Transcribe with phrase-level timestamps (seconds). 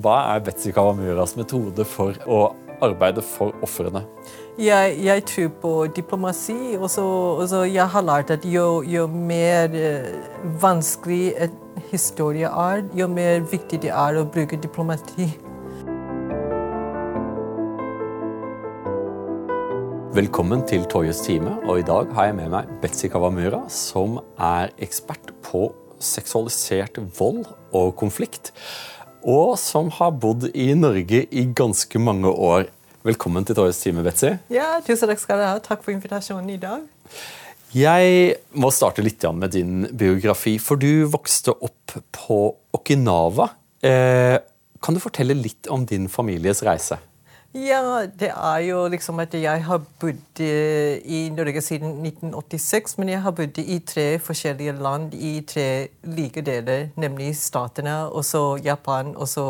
[0.00, 2.36] Hva er Betzy Kawamuras metode for å
[2.80, 4.00] arbeide for ofrene?
[4.56, 6.78] Jeg, jeg, tror på diplomati.
[6.78, 10.06] og så Jeg har lært at jo, jo mer eh,
[10.62, 11.58] vanskelig en
[11.90, 15.28] historie er, jo mer viktig det er å bruke diplomati.
[20.16, 21.58] Velkommen til Toyes time.
[21.68, 25.68] og I dag har jeg med meg Betzy Kawamura, som er ekspert på
[26.00, 27.44] seksualisert vold
[27.76, 28.54] og konflikt
[29.22, 32.66] og som har bodd i Norge i ganske mange år.
[33.06, 34.36] Velkommen til Torjes time, Betzy.
[34.52, 35.56] Ja, tusen takk skal du ha.
[35.62, 36.84] Takk for invitasjonen i dag.
[37.72, 42.38] Jeg må starte litt med din biografi, for du vokste opp på
[42.76, 43.48] Okinawa.
[43.82, 44.36] Eh,
[44.82, 46.98] kan du fortelle litt om din families reise?
[47.54, 52.98] Ja, det er jo liksom at jeg har bodd i Norge siden 1986.
[52.98, 58.24] Men jeg har bodd i tre forskjellige land i tre like deler, nemlig Statene, og
[58.24, 59.44] så Japan og så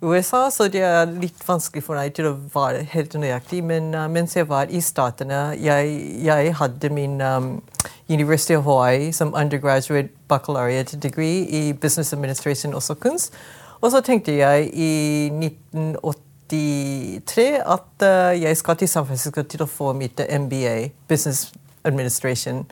[0.00, 0.50] USA.
[0.50, 3.60] Så det er litt vanskelig for meg til å være helt nøyaktig.
[3.64, 5.94] Men uh, mens jeg var i Statene, jeg,
[6.24, 7.62] jeg hadde min um,
[8.08, 13.36] University of Hawaii som undergraduate baccalaureate degree i business administration også kunst.
[13.80, 14.92] Og så tenkte jeg i
[15.28, 21.52] 1980 1993 at uh, jeg skal til San Francisco til å få mitt MBA, Business
[21.84, 22.66] Administration.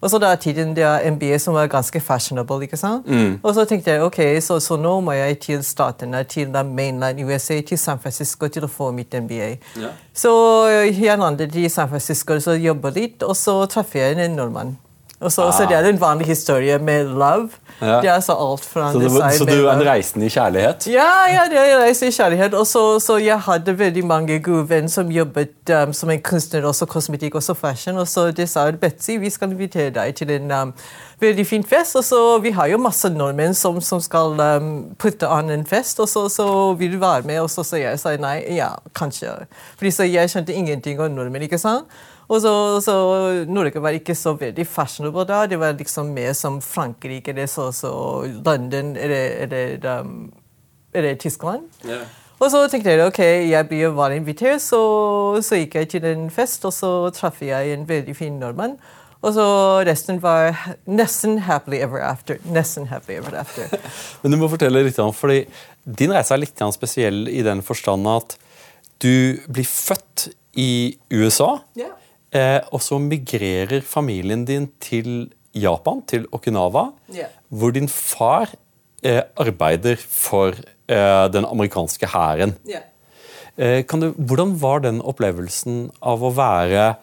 [0.00, 2.62] Og så da tiden det er MBA som var ganske fashionable.
[2.62, 3.06] ikke sant?
[3.06, 3.38] Mm.
[3.42, 7.60] Og så tenkte jeg ok, så, så, nå må jeg til statene, til mainland USA,
[7.60, 9.56] til San Francisco til å få mitt MBA.
[9.80, 9.92] Ja.
[10.14, 10.32] Så
[10.68, 14.76] jeg landet i San Francisco og jobbet litt, og så traff jeg en nordmann.
[15.20, 15.52] Og så, ah.
[15.52, 17.48] så, det er en vanlig historie med love.
[17.80, 18.00] Ja.
[18.00, 20.86] Det er så alt fra Så, det, så du er en reisende i kjærlighet?
[20.92, 22.54] Ja, ja det er en reisende i kjærlighet.
[22.54, 26.64] Og så, så jeg hadde veldig mange gode venner som jobbet um, som en kunstner,
[26.64, 27.96] også kosmetikk og fashion.
[27.96, 30.74] Og så de sa Betzy, vi skal invitere deg til en um,
[31.20, 31.96] veldig fin fest.
[31.96, 36.00] Og så Vi har jo masse nordmenn som, som skal um, putte an en fest,
[36.00, 37.40] og så, så vil du være med.
[37.40, 39.32] Og så sa jeg nei, ja, kanskje.
[39.76, 41.42] Fordi så jeg skjønte ingenting om nordmenn.
[41.42, 41.88] ikke sant?
[42.26, 42.94] Og så, så,
[43.46, 45.44] Norge var ikke så veldig fashionable da.
[45.46, 47.90] Det var liksom mer som Frankrike eller så, så
[48.44, 50.32] London eller, eller, um,
[50.94, 51.68] eller Tyskland.
[51.86, 52.06] Yeah.
[52.36, 54.80] Og så tenkte jeg ok, jeg blir var invitert, så,
[55.40, 58.76] så gikk jeg til en fest, og så traff jeg en veldig fin nordmann.
[59.24, 59.46] Og så
[59.88, 60.52] resten var
[60.84, 62.36] nesten happily ever after.
[62.52, 63.70] Nesten happily ever after.
[64.22, 65.46] Men du må fortelle litt om, fordi
[65.86, 68.36] Din reise er litt spesiell i den forstand at
[69.02, 70.28] du blir født
[70.58, 71.60] i USA.
[71.78, 71.94] Yeah.
[72.34, 77.30] Eh, og så migrerer familien din til Japan, til Okinawa, yeah.
[77.48, 78.50] hvor din far
[79.02, 82.56] eh, arbeider for eh, den amerikanske hæren.
[82.68, 82.84] Yeah.
[83.56, 86.96] hvordan var den opplevelsen av å være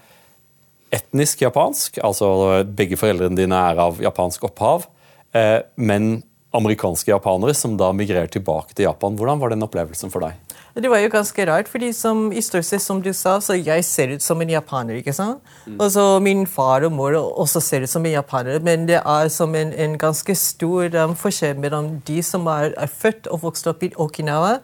[0.94, 4.86] etnisk japansk, altså begge foreldrene dine er av japansk opphav,
[5.34, 6.22] eh, men
[6.54, 9.18] amerikanske japanere som da migrerer tilbake til Japan.
[9.18, 10.38] Hvordan var den opplevelsen for deg?
[10.74, 13.86] Det var jo ganske rart, fordi som, i stort sett som du sa, så jeg
[13.86, 14.96] ser ut som en japaner.
[14.98, 15.42] ikke sant?
[15.68, 15.76] Mm.
[15.80, 19.28] Og så Min far og mor også ser ut som en japaner, men det er
[19.30, 23.68] som en, en ganske stor um, forskjell mellom de som er, er, født og vokst
[23.70, 24.58] opp i Okinawa,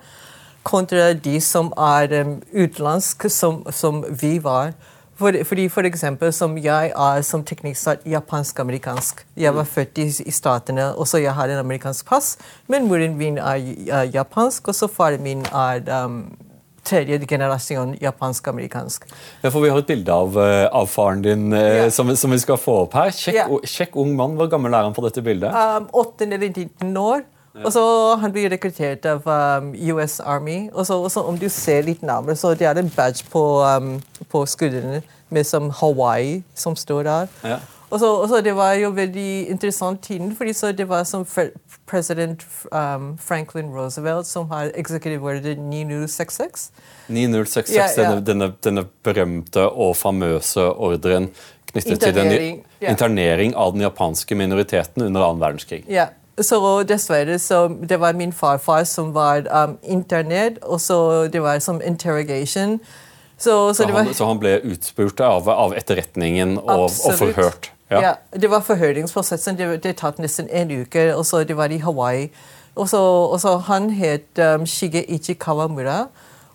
[0.64, 4.74] kontra de som er um, utenlandske, som, som vi var.
[5.20, 9.26] For, fordi for eksempel, som Jeg er som teknikkstart japansk-amerikansk.
[9.36, 12.38] Jeg var født i, i Statene, og så jeg har en amerikansk pass.
[12.68, 13.60] Men moren min er
[13.90, 16.22] er japansk, og så faren min er um,
[16.84, 19.10] tredje generasjon japansk-amerikansk.
[19.44, 21.90] Ja, for Vi har et bilde av, uh, av faren din yeah.
[21.92, 23.12] som, som, vi skal få opp her.
[23.12, 23.90] Kjekk, ja.
[24.00, 24.38] ung mann.
[24.40, 25.52] Hvor gammel er han på dette bildet?
[25.52, 27.28] Um, 8 eller 19 år.
[27.54, 27.84] Og så
[28.22, 30.70] Han blir rekruttert av um, US Army.
[30.74, 34.46] Og så Om du ser litt nærmere, så det er en badge på, um, på
[34.46, 37.28] skuldrene med som Hawaii som står der.
[37.44, 37.58] Ja.
[37.90, 41.26] Og, så, og så Det var jo veldig interessant tiden, fordi så det var som
[41.88, 46.72] president um, Franklin Roosevelt som har executive order 9066.
[47.08, 48.10] 9066, ja, ja.
[48.10, 51.30] Denne, denne, denne, berømte og famøse ordren
[51.72, 55.84] knyttet til den internering av den japanske minoriteten under annen verdenskrig.
[55.90, 56.08] Ja,
[56.46, 61.60] så dessverre så det var min farfar som var um, internert, og så det var
[61.60, 62.80] som interrogation.
[63.38, 67.72] Så, så, så, han, så han, ble utspurt av, av etterretningen og, og forhørt?
[67.90, 68.02] Ja.
[68.02, 68.14] ja.
[68.36, 69.58] Det var forhøringsprosessen.
[69.58, 72.28] Det, det tatt nesten en uke, og så det var i Hawaii.
[72.76, 76.08] Og så, Han het um, Shige Ichi Kawamura.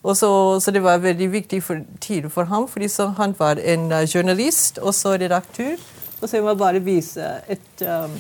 [0.03, 3.93] Og så, så, det var veldig viktig for, tid for ham, fordi han var en
[3.93, 5.77] uh, journalist og så redaktør.
[6.21, 8.13] Og så jeg må bare vise et um,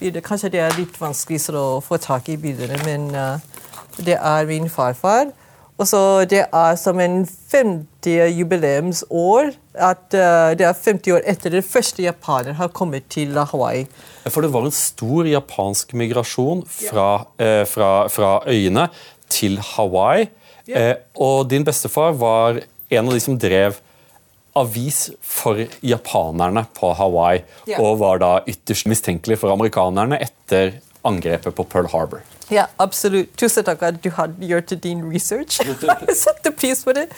[0.00, 0.22] bilde.
[0.24, 3.38] Kanskje det er litt vanskelig å få tak i bildene, men uh,
[3.98, 5.32] det er min farfar.
[5.74, 11.50] Og så Det er som en 50 jubileumsår at uh, det er 50 år etter
[11.50, 13.88] det første japaner har kommet til Hawaii.
[14.28, 18.88] For det var en stor japansk migrasjon fra, eh, fra, fra øyene
[19.28, 20.28] til Hawaii.
[20.68, 23.76] Eh, og din bestefar var en av de som drev
[24.56, 27.80] avis for japanerne på Hawaii, Ja.
[27.80, 32.22] og var da ytterst mistenkelig for amerikanerne etter angrepet på Pearl Harbor.
[32.50, 33.32] Ja, absolutt.
[33.40, 35.60] Tusen takk at du hadde gjort din research.
[35.64, 37.08] Jeg setter pris på det.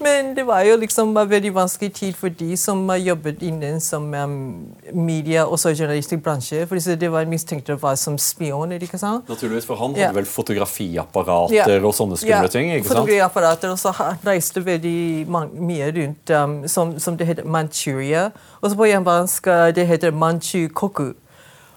[0.00, 4.08] Men det var jo liksom en veldig vanskelig tid for de som jobbet innen som
[4.14, 6.66] um, media og så journalistisk bransje.
[6.66, 8.82] For det var mistenkt å være som spioner.
[8.82, 9.28] ikke sant?
[9.28, 10.06] Naturligvis, for han Ja.
[10.08, 12.70] hadde vel fotografiapparater og sånne skumle ting?
[12.72, 12.98] ikke sant?
[12.98, 13.92] Fotografiapparater, og så
[14.26, 15.26] reiste veldig
[15.60, 18.30] mye rundt um, som, som det heter Manchuria.
[18.62, 21.12] Og så på japansk uh, det heter Manchukoku.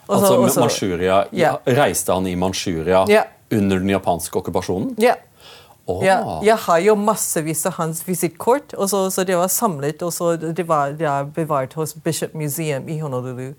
[0.08, 1.56] Og så- Altså, også, Manchuria, Ja.
[1.68, 3.24] Reiste han i Manchuria Ja.
[3.52, 4.96] under den japanske okkupasjonen?
[4.98, 5.14] Ja.
[5.88, 6.06] Åh.
[6.06, 10.34] Ja, jeg har jo massevis av hans visittkort, så, så det var samlet og så
[10.36, 13.54] det var, det er bevart hos Bishop Museum i Honolulu.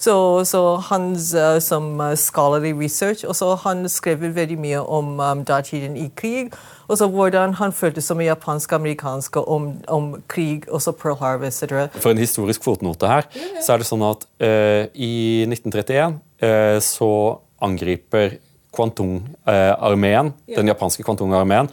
[0.00, 5.20] Så, så hans uh, som uh, scholarly research, og så han skrev veldig mye om
[5.20, 6.52] um, datiden i krig,
[6.88, 11.92] og så hvordan han følte som japansk-amerikansk om, om krig, og så Pearl Harbor etc.
[12.00, 13.28] For en historisk fotnote her,
[13.60, 17.12] så er det sånn at uh, i 1931 eh, så
[17.60, 18.38] angriper
[18.76, 21.68] Kwantung-armeen, den japanske Kwantung-armeen,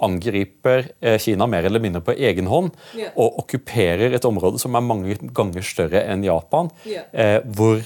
[0.00, 3.10] angriper eh, Kina mer eller mindre på egen hånd Ja.
[3.20, 7.02] og okkuperer et område som er mange ganger større enn Japan, Ja.
[7.12, 7.82] eh, hvor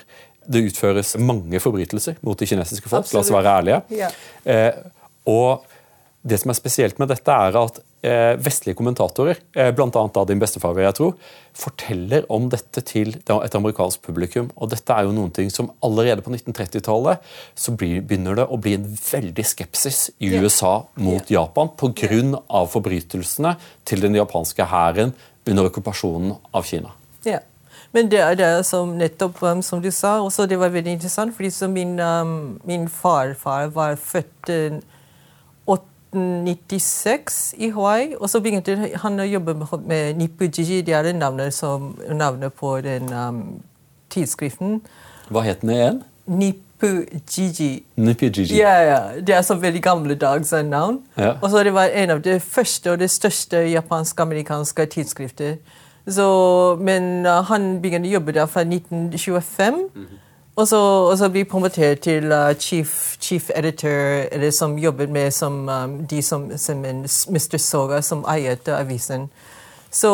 [0.46, 3.10] det utføres mange forbrytelser mot det kinesiske folk.
[3.12, 3.82] La oss være ærlige.
[3.90, 4.10] Ja.
[4.44, 4.72] Eh,
[5.26, 5.64] og
[6.24, 7.80] det som er spesielt med dette, er at
[8.36, 10.24] vestlige kommentatorer, eh, bl.a.
[10.28, 11.10] din bestefar, jeg tro,
[11.56, 14.50] forteller om dette til et amerikansk publikum.
[14.56, 17.24] Og dette er jo noen ting som allerede på 1930-tallet
[17.54, 22.66] så begynner det å bli en veldig skepsis i USA mot Japan pga.
[22.74, 25.14] forbrytelsene til den japanske hæren
[25.46, 26.92] under okkupasjonen av Kina.
[27.24, 27.40] Ja.
[27.94, 31.34] Men det er det som nettopp um, som du sa, også det var veldig interessant,
[31.36, 34.50] fordi som min, um, min farfar var født
[36.14, 39.54] uh, 1896 i Hawaii, og så begynte han å jobbe
[39.86, 40.82] med, Nipujiji.
[40.86, 43.42] Det er navnet, som, navnet på den um,
[44.10, 44.80] tidsskriften.
[45.28, 46.02] Hva het den igjen?
[46.26, 47.70] Nipujiji.
[47.96, 48.58] Nipujiji.
[48.58, 48.98] Ja, ja.
[49.20, 51.00] Det er så veldig gamle dags navn.
[51.16, 51.36] Ja.
[51.42, 55.56] Og så det var en av de første og det største japansk-amerikanske tidsskrifter.
[56.06, 56.26] Så,
[56.80, 59.88] men uh, han begynte å jobbe der fra 1925.
[60.56, 60.78] Og så,
[61.10, 65.96] og så blir promotert til uh, chief, chief editor, eller som jobbet med som, um,
[66.06, 67.58] de som, som en Mr.
[67.58, 69.26] Soga, som eiet avisen.
[69.94, 70.10] Så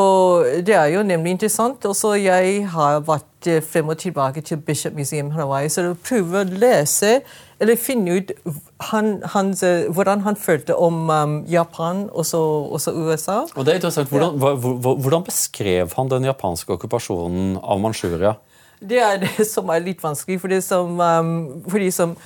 [0.65, 1.85] det er jo nemlig interessant.
[1.89, 5.97] Og så jeg har vært eh, frem og tilbake til Bishop Museum Hawaii, så jeg
[6.05, 7.15] prøver å lese
[7.61, 8.33] eller finne ut
[8.91, 12.41] han, hans, eh, hvordan han følte om um, Japan og så
[12.97, 13.43] USA.
[13.57, 14.09] Og det er interessant.
[14.13, 18.35] Hvordan, hva- hvordan beskrev han den japanske okkupasjonen av Manchuria?
[18.81, 22.17] Det er det som er litt vanskelig, for det som, um, fordi som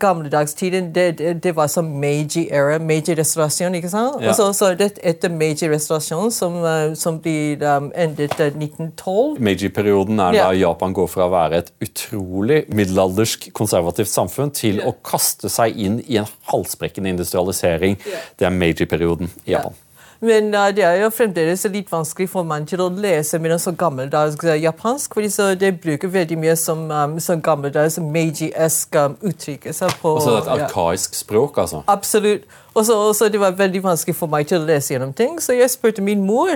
[0.00, 4.22] Gamledagstiden, det, det, det var som Meiji-era, Meiji-restaurasjon, ikke sant?
[4.24, 4.32] Ja.
[4.34, 10.38] Så, så det etter Meiji-restaurasjon, som, uh, som blir um, endet uh, 1912 Meiji-perioden er
[10.40, 10.48] Ja.
[10.48, 14.90] da Japan går fra å være et utrolig middelaldersk konservativt samfunn til Ja.
[14.90, 17.96] å kaste seg inn i en halsbrekkende industrialisering.
[18.38, 19.76] Det er Meiji-perioden i Japan.
[20.20, 23.62] Men uh, det er jo fremdeles litt vanskelig for meg til å lese med en
[23.62, 29.16] så gammeldags japansk, fordi så det bruker veldig mye som, um, som gammeldags Meiji-esk um,
[29.22, 29.70] uttrykk.
[29.72, 30.96] Altså på- et ja.
[30.96, 31.82] språk, altså.
[31.86, 32.44] Absolutt.
[32.74, 35.56] Og så så det var veldig vanskelig for meg til å lese gjennom ting, så
[35.56, 36.52] jeg spurte min mor.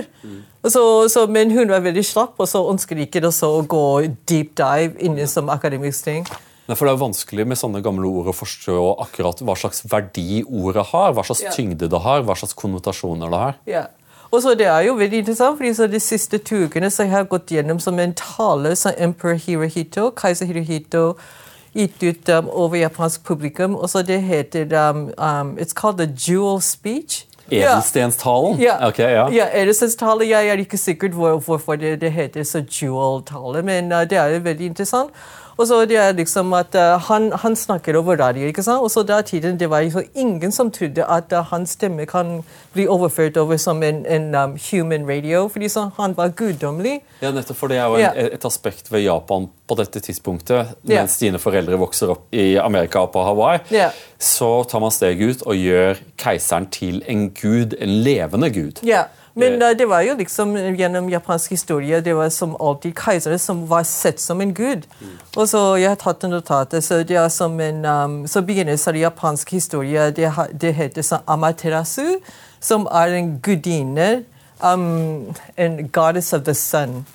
[0.63, 3.85] Og så, så, men hun var veldig slapp, og så ønsket ikke å gå
[4.29, 6.25] deep dive inn som akademisk ting.
[6.67, 9.83] Nei, for Det er jo vanskelig med sånne gamle ord å forstå akkurat hva slags
[9.85, 11.51] verdi ordet har, hva slags Ja.
[11.51, 13.55] tyngde det har, hva slags konnotasjoner det har.
[13.67, 13.85] Ja.
[14.33, 17.19] Og så Det er jo veldig interessant, fordi så de siste to ukene så har
[17.23, 21.15] jeg gått gjennom som en tale som Emperor Hirohito, keiser Hirohito
[21.75, 23.75] gitt ut um, over japansk publikum.
[23.75, 27.25] og så Det heter um, um, It's called the jewel speech.
[27.51, 28.59] Edelstenstalen?
[28.59, 29.27] Ja, Okay, ja.
[29.29, 30.27] ja edelstenstale.
[30.27, 34.39] Jeg er ikke sikker hvor, hvorfor det, det heter så jewel-tale, men uh, det er
[34.39, 35.11] veldig interessant.
[35.57, 38.83] Og så det er liksom at uh, han, han snakker over radio, ikke sant?
[38.83, 42.41] Og så da tiden det var jo ingen som trodde at uh, hans stemme kan
[42.75, 46.97] bli overført over som en, en um, human radio, fordi så han var guddommelig.
[47.21, 48.11] Ja, nettopp for Det er jo en, Ja.
[48.35, 50.75] et aspekt ved Japan på dette tidspunktet.
[50.83, 53.89] Mens dine foreldre vokser opp i Amerika og på Hawaii, Ja.
[54.19, 58.83] så tar man steget ut og gjør keiseren til en gud, en levende gud.
[58.83, 63.39] Ja, men uh, det var jo liksom gjennom japansk historie det var som alltid keisere
[63.39, 64.87] som var sett som en gud.
[65.35, 66.83] Og så Jeg har tatt notatet.
[66.83, 71.25] Så det er som en, um, så begynnelsen av japansk historie det, det heter sånn
[71.27, 72.19] Amaterasu,
[72.59, 74.25] som er en gudinne
[74.63, 77.05] um, en goddess of the sun.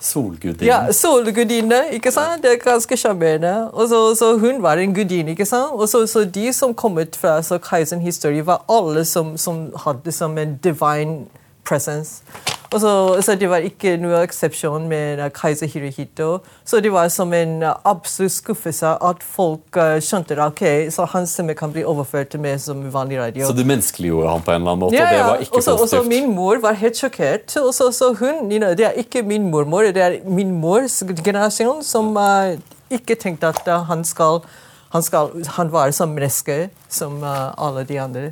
[0.00, 0.66] Solgudinne.
[0.66, 1.82] Ja, solgudinne.
[1.92, 2.42] ikke sant?
[2.42, 3.70] Det er ganske sjarmerende.
[3.88, 5.30] Så, så hun var en gudinne.
[5.30, 5.72] ikke sant?
[5.72, 9.68] Og så, så de som kom ut fra så Kaisers historie, var alle som, som
[9.76, 11.26] hadde som en divine
[11.70, 12.22] presence.
[12.70, 16.38] Så, så Det var ikke noe eksepsjon med uh, keiser Hirohito.
[16.64, 21.08] Så det var som en uh, absolutt skuffelse at folk uh, skjønte at okay, så
[21.10, 23.48] hans stemme kan bli overført med som vanlig radio.
[23.48, 24.94] Så du menneskeliggjorde han på en eller annen måte?
[24.94, 27.56] Ja, og det var ikke Også, også så min mor var helt sjokkert.
[27.58, 31.02] Og så, så hun, you know, Det er ikke min mormor, det er min mors
[31.24, 32.54] generasjon som uh,
[32.90, 34.44] ikke tenkte at han skal
[34.90, 38.30] han, skal, han var som menneske som uh, alle de andre.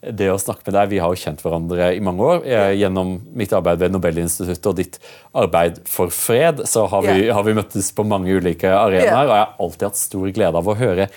[0.00, 2.44] Det å snakke med deg, Vi har jo kjent hverandre i mange år.
[2.72, 4.96] Gjennom mitt arbeid ved Nobelinstituttet og ditt
[5.36, 9.26] arbeid for fred så har vi, har vi møttes på mange ulike arenaer.
[9.28, 11.10] Og jeg har alltid hatt stor glede av å høre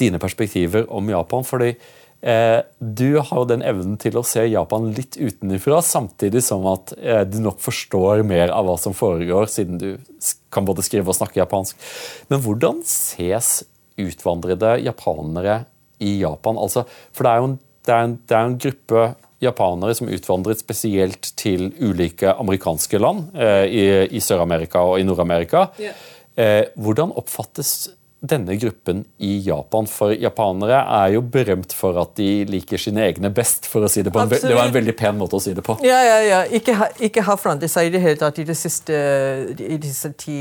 [0.00, 1.44] dine perspektiver om Japan.
[1.46, 1.74] fordi
[2.20, 6.94] eh, du har jo den evnen til å se Japan litt utenfra, samtidig som at
[6.98, 9.90] eh, du nok forstår mer av hva som foregår, siden du
[10.54, 11.78] kan både skrive og snakke japansk.
[12.32, 13.60] Men hvordan ses
[14.00, 15.62] utvandrede japanere
[16.02, 16.58] i Japan?
[16.58, 19.04] Altså, for det er jo en, det er en, det er en gruppe
[19.44, 23.84] japanere som utvandret spesielt til ulike amerikanske land eh, i,
[24.16, 25.66] i Sør-Amerika og i Nord-Amerika.
[25.80, 25.98] Yeah.
[26.34, 27.74] Eh, hvordan oppfattes
[28.24, 29.86] denne gruppen i Japan?
[29.90, 34.02] For japanere er jo berømt for at de liker sine egne best, for å si
[34.06, 35.76] det på en, ve- Det var en veldig pen måte å si det på.
[35.84, 36.40] Ja, ja, ja.
[36.58, 38.96] Ikke, ha, ikke har forandret seg i det hele tatt i, det siste,
[39.60, 40.38] i disse ti,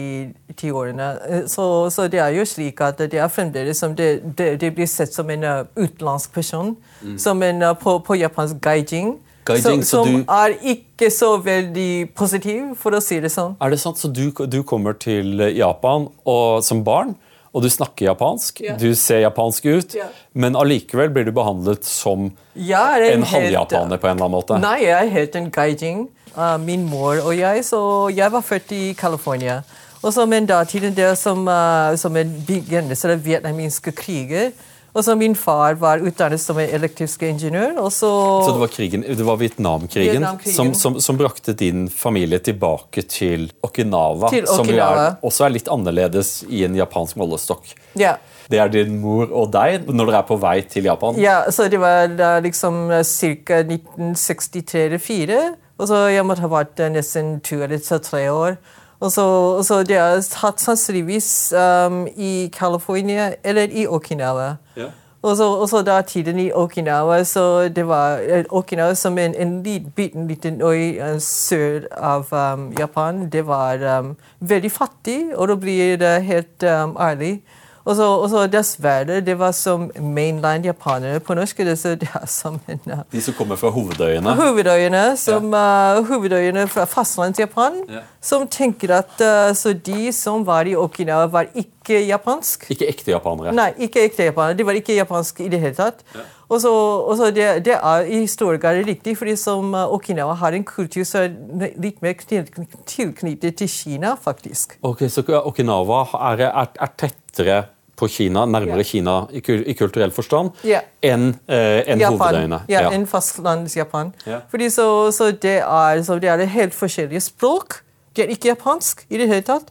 [0.55, 1.11] ti årene.
[1.51, 4.87] Så, så det er jo slik at det er fremdeles som det, det, det blir
[4.89, 6.75] sett som en uh, utenlandsk person.
[7.19, 9.15] Som en uh, på, på japansk gaijin.
[9.43, 13.57] Guiding, som, som du- er ikke så veldig positiv, for å si det sånn.
[13.59, 13.99] Er det sant?
[13.99, 17.11] Så du, du kommer til Japan og, som barn,
[17.53, 18.75] og du snakker japansk, Ja.
[18.75, 20.07] du ser japansk ut, Ja.
[20.33, 24.60] men allikevel blir du behandlet som ja, en halvjapaner på en eller annen måte?
[24.60, 26.07] Nei, jeg er helt en gaijin.
[26.36, 29.62] Uh, min mor og jeg, så jeg var født i California.
[30.01, 34.51] Og så men datiden der som, uh, som en begynnelse av vietnamesiske kriger.
[34.93, 37.79] Og så min far var utdannet som en elektrisk ingeniør.
[37.81, 38.09] og så...
[38.45, 40.55] Så det var, krigen, det var Vietnamkrigen, Vietnamkrigen.
[40.55, 45.55] Som, som, som brakte din familie tilbake til Okinawa, Til som jo er, også er
[45.55, 47.73] litt annerledes i en japansk målestokk.
[47.97, 48.17] Ja.
[48.51, 51.17] Det er din mor og deg når dere er på vei til Japan?
[51.17, 53.63] ja, så det var da liksom ca.
[53.63, 55.41] 1963-1964.
[55.81, 58.62] Og så jeg måtte ha vært nesten to eller tre år.
[59.03, 59.24] Og så,
[59.57, 61.29] og så det har tatt sannsynligvis
[61.60, 64.53] um, i California eller i Okinawa.
[64.79, 64.93] Ja.
[65.24, 69.36] Og så, og så da tiden i Okinawa, så det var eh, Okinawa som en,
[69.36, 73.29] en liten, liten øy eh, sør av um, Japan.
[73.31, 77.38] Det var um, veldig fattig, og da blir det helt um, ærlig.
[77.83, 81.19] Og så, og så dessverre, det var som mainland japanere.
[81.19, 84.35] På norsk det, så det er som en uh, De som kommer fra hovedøyene?
[84.39, 88.05] hovedøyene, som, uh, hovedøyene fra fastlands-Japan, Ja.
[88.21, 92.69] som tenker at uh, så de som var i Okinawa, var ikke japansk.
[92.71, 93.51] Ikke ekte japanere?
[93.51, 94.55] Nei, ikke ekte japanere.
[94.57, 96.05] De var ikke japansk i det hele tatt.
[96.53, 96.72] Og så,
[97.10, 100.65] og så det, det er i stor grad riktig, fordi som uh, Okinawa har en
[100.67, 104.77] kultur som er litt mer tilknyttet til Kina, faktisk.
[104.86, 107.63] Ok, Så Okinawa er, er, er tettere
[107.98, 108.86] på Kina, nærmere yeah.
[108.86, 110.86] Kina i, i kulturell forstand, yeah.
[111.05, 112.63] enn eh, en hovedøyene?
[112.72, 114.13] Ja, enn fastlands-Japan.
[114.27, 114.45] Yeah.
[114.51, 117.81] Fordi så, så, det er, så det er helt forskjellige språk.
[118.15, 119.69] Det er ikke japansk i det hele tatt.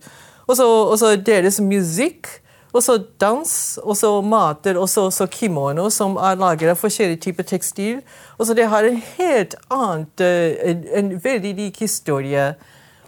[0.51, 2.29] Og så deres musikk,
[2.73, 7.45] og så dans, og så mater, og så, kimono, som er laget av forskjellige typer
[7.45, 7.99] tekstil.
[8.39, 12.55] Og så det har en helt annet, eh, en, en veldig lik historie.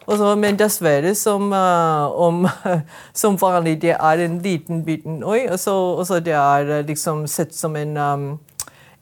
[0.04, 2.44] Så, men dessverre, som, uh, om,
[3.16, 5.48] som vanlig, det er en liten, biten øy.
[5.48, 8.26] Og så, det er eh, liksom sett som en um,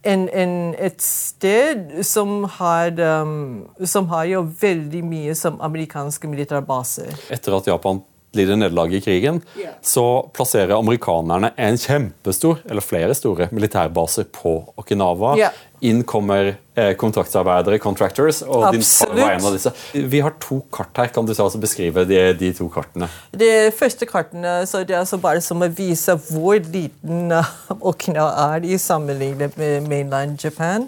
[0.03, 2.91] en, en, et sted som har,
[3.23, 7.13] um, som har jo veldig mye som amerikanske militærbaser.
[7.31, 8.03] Etter at Japan
[8.37, 9.41] lider nederlag i krigen,
[9.85, 15.35] så plasserer amerikanerne en kjempestor, eller flere store, militærbaser på Okinawa.
[15.41, 15.51] Ja.
[15.83, 19.73] Inn kommer eh, kontraktsarbeidere, contractors, og din far var en av disse.
[19.93, 21.11] Vi har to kart her.
[21.13, 23.11] Kan du ta beskrive de, de to kartene?
[23.35, 27.35] De første kartene så det er altså bare som å vise hvor liten
[27.81, 30.87] Okinawa er i sammenlignet med mainland Japan.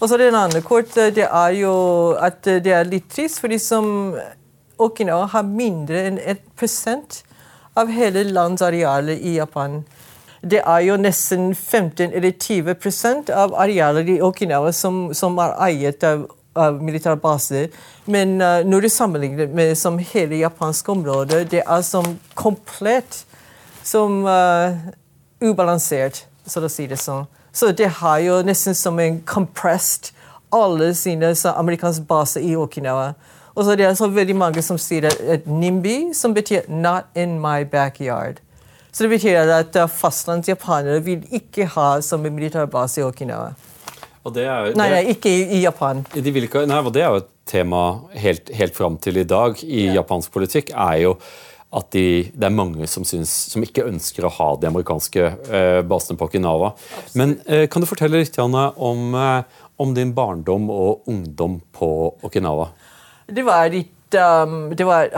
[0.00, 1.74] Og så det andre kortet det er jo
[2.20, 4.12] at det er litt trist, for de som
[4.78, 7.22] Okinawa har mindre enn 1%
[7.78, 9.82] av hele lands arealer i Japan.
[10.44, 16.04] Det er jo nesten 15 eller 20 av arealet i Okinawa som, som er eiet
[16.04, 17.70] av, av militærbaser.
[18.06, 23.24] Men uh, når du sammenligner med som hele japanske området, det er som komplett
[23.82, 24.76] som uh,
[25.40, 27.24] ubalansert, så å si det sånn.
[27.54, 30.12] Så det har jo nesten som en compressed
[30.54, 33.14] alle sine amerikanske baser i Okinawa.
[33.54, 37.40] Og så det er så veldig mange som sier at NIMBY, som betyr 'not in
[37.40, 38.42] my backyard'.
[38.92, 43.54] Så det betyr at fastlandsjapanere vil ikke ha som militærbase i Okinawa.
[44.34, 46.06] Det er, det, nei, nei, ikke i, i Japan.
[46.14, 47.80] De ikke, nei, det er jo et tema
[48.16, 49.98] helt, helt fram til i dag i ja.
[50.00, 50.70] japansk politikk.
[50.70, 51.18] er jo
[51.74, 55.80] at de, det er mange som, synes, som, ikke ønsker å ha de amerikanske eh,
[55.82, 56.70] basene på Okinawa.
[56.72, 57.16] Absolutt.
[57.18, 61.88] Men eh, kan du fortelle litt Janne, om, eh, om, din barndom og ungdom på
[62.24, 62.70] Okinawa?
[63.28, 65.08] Det var litt um, det var,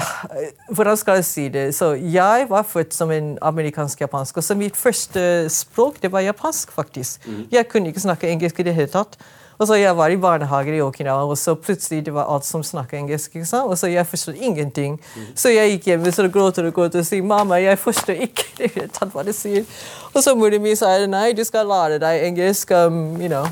[0.70, 1.75] Hvordan skal jeg si det?
[1.75, 4.36] Så jeg var født som en amerikansk-japansk.
[4.36, 7.26] Og så mitt første språk det var japansk, faktisk.
[7.26, 7.46] Mm.
[7.52, 9.18] Jeg kunne ikke snakke engelsk i det hele tatt.
[9.58, 12.62] Og så Jeg var i barnehager i Okinawa, og så plutselig det var alt som
[12.62, 13.36] snakket engelsk.
[13.36, 13.70] ikke sant?
[13.70, 15.00] Og så Jeg forstod ingenting.
[15.16, 15.22] Mm.
[15.34, 18.70] Så jeg gikk hjem og gråter og gråter og sier mamma, jeg forstår ikke det
[18.75, 19.64] hele tatt hva du sier.
[20.14, 23.44] Og så moren min sa nei, du skal lære deg engelsk um, you know,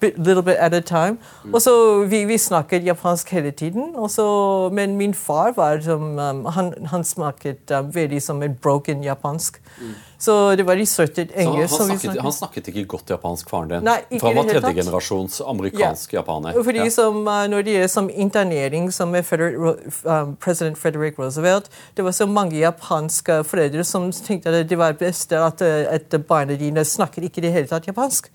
[0.00, 1.18] bit, little bit at a time.
[1.44, 1.54] Mm.
[1.54, 3.94] Og så vi, vi, snakket japansk hele tiden.
[4.08, 9.04] Så, men min far var som, um, han, han, snakket um, veldig som en broken
[9.04, 9.60] japansk.
[9.80, 9.94] Mm.
[10.18, 11.74] Så det var researchet engelsk.
[11.74, 12.22] Så han snakket, snakket.
[12.22, 13.84] han snakket, ikke godt japansk, faren din?
[13.86, 16.18] Nei, ikke For han var tredjegenerasjons amerikansk ja.
[16.18, 16.58] japaner?
[16.66, 16.90] Fordi ja.
[16.90, 22.12] som, uh, Når det gjelder som internering som med um, president Frederick Roosevelt, det var
[22.12, 26.84] så mange japanske foreldre som tenkte at det var best at, uh, at barna dine
[26.84, 28.26] snakker ikke i det hele tatt japansk.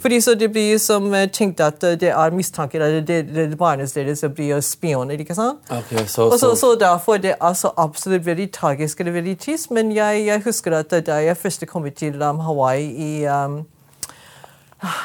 [0.00, 4.24] Fordi så det blir som tenkt at det er mistanker at det, det, barna deres
[4.36, 5.16] blir spioner.
[5.18, 5.58] ikke sant?
[5.70, 9.70] Okay, så, Og så, så derfor det er så absolutt veldig tragisk eller veldig trist.
[9.70, 13.60] Men jeg, jeg husker at da jeg først kom til um, Hawaii i um,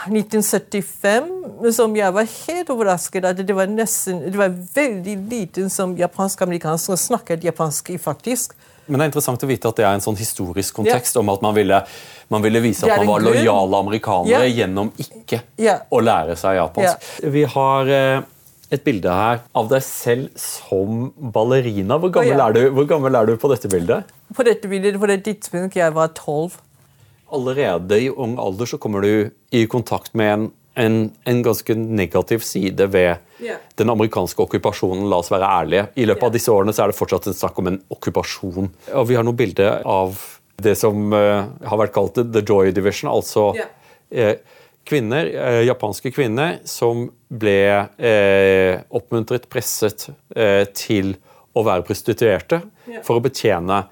[0.08, 5.98] 1975, som jeg var helt overrasket at det var nesten, det var veldig liten som
[6.00, 8.56] japansk-amerikansk som snakket japansk faktisk.
[8.86, 11.24] Men det er interessant å vite at det er en sånn historisk kontekst ja.
[11.24, 11.82] om at man ville,
[12.32, 14.54] man ville vise at man var lojale amerikanere ja.
[14.62, 15.80] gjennom ikke ja.
[15.90, 17.10] å lære seg japansk.
[17.34, 18.20] Vi har eh,
[18.76, 21.98] et bilde her av deg selv som ballerina.
[22.02, 24.12] Hvor gammel, oh, er, du, hvor gammel er, du, på dette bildet?
[24.36, 26.60] På dette bildet, på det tidspunktet jeg var tolv.
[27.34, 30.48] Allerede i ung alder så kommer du i kontakt med en,
[30.80, 33.62] en, en ganske negativ side ved yeah.
[33.80, 35.08] den amerikanske okkupasjonen.
[35.12, 35.88] La oss være ærlige.
[35.96, 36.30] I løpet yeah.
[36.30, 38.74] av disse årene så er det fortsatt en snakk om en okkupasjon.
[38.94, 40.20] Og Vi har noen bilder av
[40.62, 43.12] det som uh, har vært kalt The Joy Division.
[43.12, 43.74] altså yeah.
[44.16, 44.55] uh,
[44.86, 47.58] kvinner, eh, japanske kvinner som ble
[47.98, 51.16] eh, oppmuntret, presset eh, til
[51.56, 52.62] å være prostituerte
[53.06, 53.86] for å betjene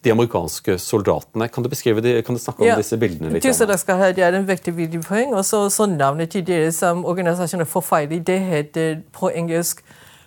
[0.00, 1.50] de amerikanske soldatene.
[1.52, 2.76] Kan du, de, kan du snakke om ja.
[2.80, 3.44] disse bildene litt?
[3.44, 5.34] Tusen takk skal Det er en viktig videopoeng.
[5.36, 8.22] Og så navnet til det som organisasjonen er forferdelig.
[8.26, 9.84] Det heter på engelsk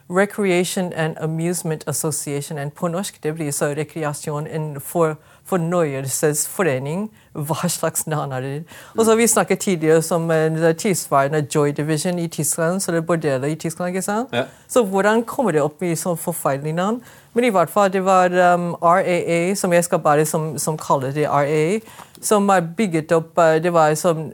[0.10, 2.58] Recreation and Amusement Association.
[2.58, 7.10] And på norsk det blir så rekreasjon for fornøyelsesforening.
[7.34, 8.64] Hva slags navn er det?
[8.98, 12.80] Og så Vi snakket tidligere som en tilsvarende Joy Division i Tyskland.
[12.80, 14.30] så det er bordeller i Tyskland, ikke sant?
[14.34, 14.44] Ja.
[14.68, 17.02] Så hvordan kommer det opp i så forferdelige navn?
[17.34, 21.12] Men i hvert fall, det var um, RAA, som jeg skal bare som, som kaller
[21.12, 21.80] det RAA,
[22.22, 24.32] som er bygget opp uh, Det var som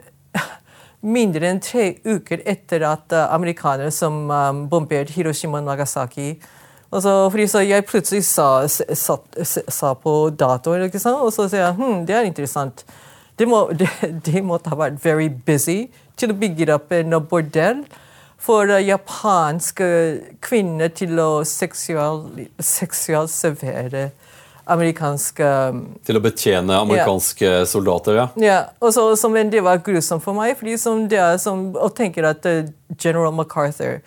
[1.01, 6.33] mindre enn tre uker etter at uh, amerikanere som um, bomberte Hiroshima og Nagasaki
[6.89, 9.17] Altså, fordi så Jeg plutselig sa, sa,
[9.69, 12.85] sa på datoen, og så sier jeg hm, det er interessant.
[13.37, 13.85] De, må, de,
[14.25, 15.85] de måtte ha vært very busy
[16.17, 17.83] til å bygge opp en bordell
[18.41, 19.85] for uh, japanske
[20.41, 24.09] kvinner til å seksuelt servere
[24.69, 27.65] amerikanske um, Til å betjene amerikanske yeah.
[27.69, 28.27] soldater, ja?
[28.41, 31.93] Ja, og så, som, Det var grusomt for meg, fordi som det er som, og
[31.97, 33.99] tenker at uh, general MacArthur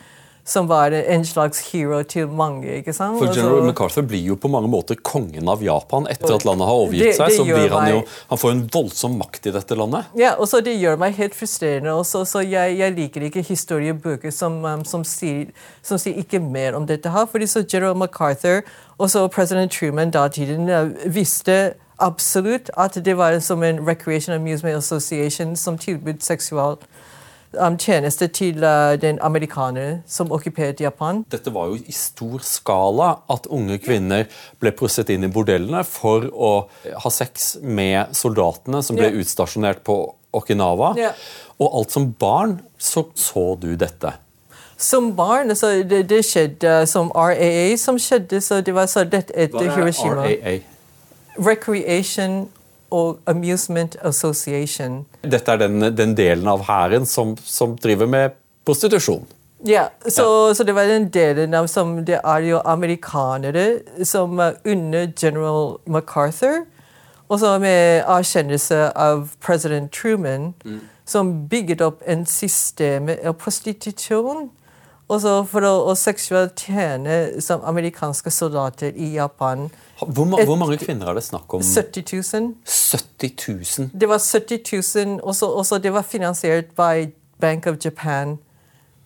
[0.44, 2.66] som var en slags hero til mange.
[2.80, 3.18] ikke sant?
[3.18, 6.80] For General MacArthur blir jo på mange måter kongen av Japan etter at landet har
[6.82, 7.36] overgitt det, seg.
[7.36, 8.00] så blir Han jo,
[8.30, 10.10] han får en voldsom makt i dette landet.
[10.18, 11.92] Ja, og så Det gjør meg helt frustrerende.
[11.92, 15.52] Også, så jeg, jeg, liker ikke historiebøker som, um, som, sier,
[15.82, 17.10] som, sier, ikke mer om dette.
[17.10, 18.62] her, fordi så General MacArthur
[18.98, 24.76] og så president Truman datiden uh, visste absolutt at det var som en Recreation Amusement
[24.76, 26.78] Association som tilbød seksual
[27.78, 31.24] tjeneste til uh, den amerikanere som okkuperte Japan.
[31.30, 34.26] Dette var jo i stor skala at unge kvinner
[34.60, 36.52] ble prosset inn i bordellene for å
[37.04, 40.00] ha sex med soldatene som ble utstasjonert på
[40.32, 40.94] Okinawa.
[41.60, 44.14] Og alt som barn så så du dette.
[44.76, 48.40] Som barn altså, det, det, skjedde som RAA som skjedde.
[48.40, 50.24] så det var så dette etter Hiroshima.
[50.24, 50.58] Hva er RAA?
[51.38, 52.48] Recreation
[52.92, 55.04] og Amusement Association.
[55.24, 59.24] Dette er den, den delen av hæren som, som, driver med prostitusjon?
[59.64, 60.54] Ja, så, ja.
[60.54, 63.66] så, det var den delen av som Det er jo amerikanere
[64.04, 66.64] som under general MacArthur,
[67.28, 70.80] og så med erkjennelse av president Truman, mm.
[71.06, 74.50] som bygget opp en system av prostitusjon.
[75.12, 79.70] Også for å, å seksuelt tjene som amerikanske soldater i Japan.
[80.08, 81.62] Hvor, ma hvor, mange kvinner er det snakk om?
[81.62, 82.54] 70 000.
[82.66, 83.90] 70 000?
[84.00, 88.38] Det var 70 000, også, også det var finansiert by Bank of Japan.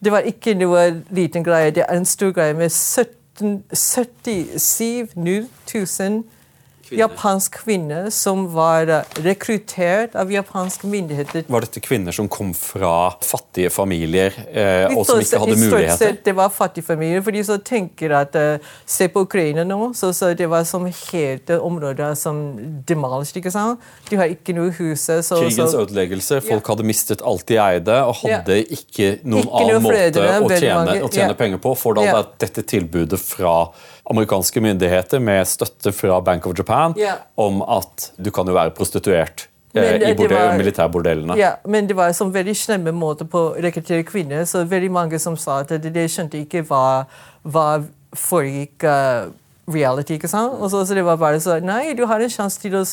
[0.04, 1.70] Det var ikke noe liten greie.
[1.70, 6.24] Det er en stor greie med 17, 77 000
[6.88, 7.00] kvinne.
[7.00, 11.44] japansk kvinne som var eh, rekruttert av japanske myndigheter.
[11.48, 15.96] Var dette kvinner som kom fra fattige familier, eh, og som ikke hadde muligheter?
[15.96, 19.92] Sett, det var fattige familier, for de som tenker at uh, Se på Ukraina nå.
[19.94, 22.40] så, så Det var som helt områder som
[22.88, 23.36] demolished.
[23.36, 23.80] ikke sant?
[24.10, 25.06] De har ikke noe hus.
[25.06, 26.40] Krigens ødeleggelse.
[26.40, 26.72] Folk ja.
[26.72, 28.68] hadde mistet alt de eide, og hadde ja.
[28.78, 31.38] ikke noen ikke annen måte å tjene, å tjene ja.
[31.38, 31.74] penger på.
[31.78, 33.56] For da dette tilbudet fra
[34.10, 37.18] amerikanske myndigheter med støtte fra Bank of Japan yeah.
[37.34, 39.48] om at du kan jo være prostituert.
[39.76, 41.36] Eh, I bordell, militærbordellene.
[41.36, 44.46] Ja, men det var en sånn veldig slemme måte på å rekruttere kvinner.
[44.48, 47.04] Så veldig mange som sa at de, de skjønte ikke hva,
[47.44, 47.66] hva
[48.16, 49.28] foregikk uh,
[49.68, 50.16] reality.
[50.16, 50.56] ikke sant?
[50.60, 52.86] Og så, så, det var bare sånn Nei, du har en sjanse til å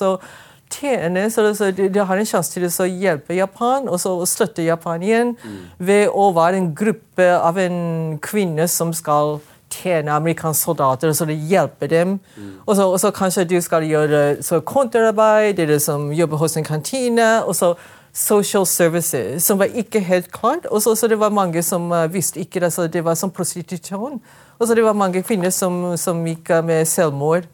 [0.73, 4.65] tjene så, så du, du, har en sjanse til å hjelpe Japan og så støtte
[4.65, 5.59] Japan igjen mm.
[5.77, 9.37] ved å være en gruppe av en kvinne som skal
[9.73, 12.19] tjene amerikanske soldater så hjelper dem.
[12.37, 12.53] Mm.
[12.65, 17.43] Og, så, og, så, kanskje du skal gjøre kontrarbeid, eller som jobber hos en kantine.
[17.43, 17.73] og så
[18.13, 20.65] Social services, som var ikke helt klart.
[20.65, 22.73] Og så, så det var mange som uh, visste ikke det.
[22.73, 24.21] Så det var som prostitusjon.
[24.59, 27.49] Og så det var mange kvinner som, som gikk med selvmord.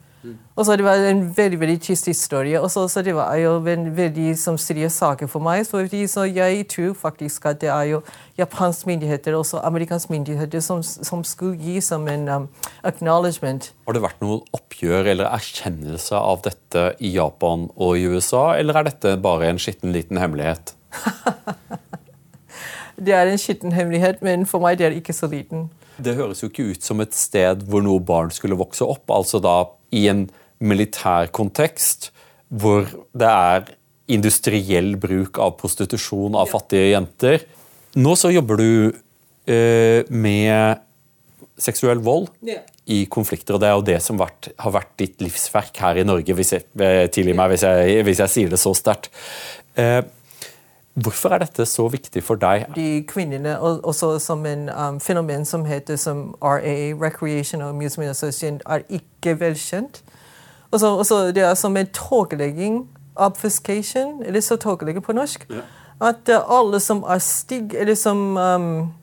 [0.55, 2.62] Og så Det var en veldig veldig trist historie.
[2.62, 5.67] og så, så Det var jo en veldig som seriøs sak for meg.
[5.67, 8.01] Fordi, så Jeg tror faktisk at det er jo
[8.38, 12.49] japanske myndigheter og amerikanske myndigheter som, som, skulle gi som en um,
[12.84, 13.73] acknowledgement.
[13.88, 18.75] Har det vært noe oppgjør eller erkjennelse av dette i Japan og i USA, eller
[18.75, 20.75] er dette bare en skitten liten hemmelighet?
[23.05, 25.69] det er en skitten hemmelighet, men for meg det er ikke så liten.
[25.99, 29.09] Det høres jo ikke ut som et sted hvor noe barn skulle vokse opp.
[29.12, 29.57] altså da
[29.95, 30.27] i en
[30.59, 32.12] militær kontekst
[32.49, 33.69] hvor det er
[34.09, 37.45] industriell bruk av prostitusjon av fattige jenter.
[37.99, 38.69] Nå så jobber du
[39.49, 40.81] eh, med
[41.59, 42.29] seksuell vold
[42.89, 46.05] i konflikter, og det er jo det som vært, har vært ditt livsverk her i
[46.07, 49.12] Norge, hvis jeg, eh, tilgi meg hvis jeg, hvis jeg sier det så sterkt.
[49.77, 50.01] Eh,
[50.93, 52.65] Hvorfor er dette så viktig for deg?
[52.75, 58.60] De kvinnene, også som en um, fenomen som heter som RA, Recreation and Amusement Association,
[58.65, 60.04] er ikke velkjent.
[60.71, 65.45] Også, også det er som en tåkelegging, obfuscation, eller så tåkelegging på norsk.
[65.49, 65.62] Ja.
[66.02, 68.93] At uh, alle som er stygge, eller som um,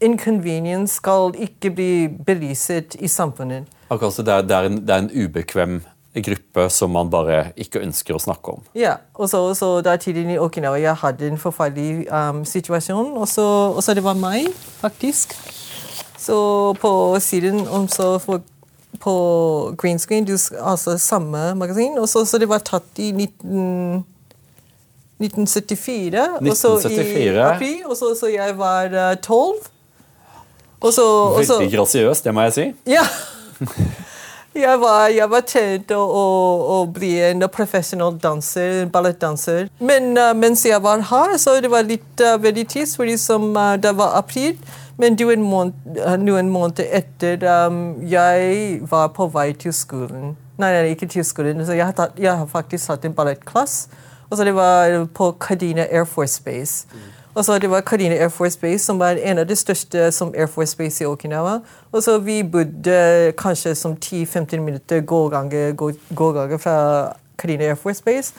[0.00, 3.64] inconvenience, skal ikke bli belyst i samfunnet.
[3.90, 5.82] Akkurat, så det er, det er, en, det er en ubekvem
[6.14, 8.62] gruppe som man bare ikke ønsker å snakke om.
[8.74, 13.28] Ja, og så, så da tiden i Okinawa jeg hadde en forferdelig um, situasjon, og
[13.30, 15.36] så, det var meg, faktisk.
[16.18, 16.92] Så på
[17.22, 18.42] siden om så for,
[19.00, 19.14] på
[19.78, 20.26] green screen,
[20.58, 24.06] altså samme magasin, og så, så det var tatt i 19...
[25.20, 26.48] 1974, 1974.
[26.48, 29.68] og så i april, og så, så jeg var uh, 12.
[30.80, 30.94] Og
[31.36, 32.66] Veldig grasiøst, det må jeg si.
[32.88, 33.04] Ja.
[34.54, 39.68] Jeg var, jeg var tjent å, å, bli en professional danser, ballettdanser.
[39.78, 43.52] Men uh, mens jeg var her, så det var litt uh, veldig tids, fordi som,
[43.54, 44.58] uh, det var april.
[44.98, 50.34] Men noen måneder, noen måneder etter um, jeg var på vei til skolen.
[50.58, 51.62] Nei, nei ikke til skolen.
[51.64, 53.86] Så jeg, har jeg har faktisk hatt en ballettklasse.
[54.30, 56.86] Og så det var på Kadina Air Force Base.
[57.34, 60.34] Og så Det var Karina Air Force Base, som var en av de største som
[60.34, 61.60] Air Force Base i Okinawa.
[61.92, 68.02] Og så Vi bodde kanskje som 10-15 minutter gåganger gå, gå fra Karina Air Force
[68.04, 68.32] Base.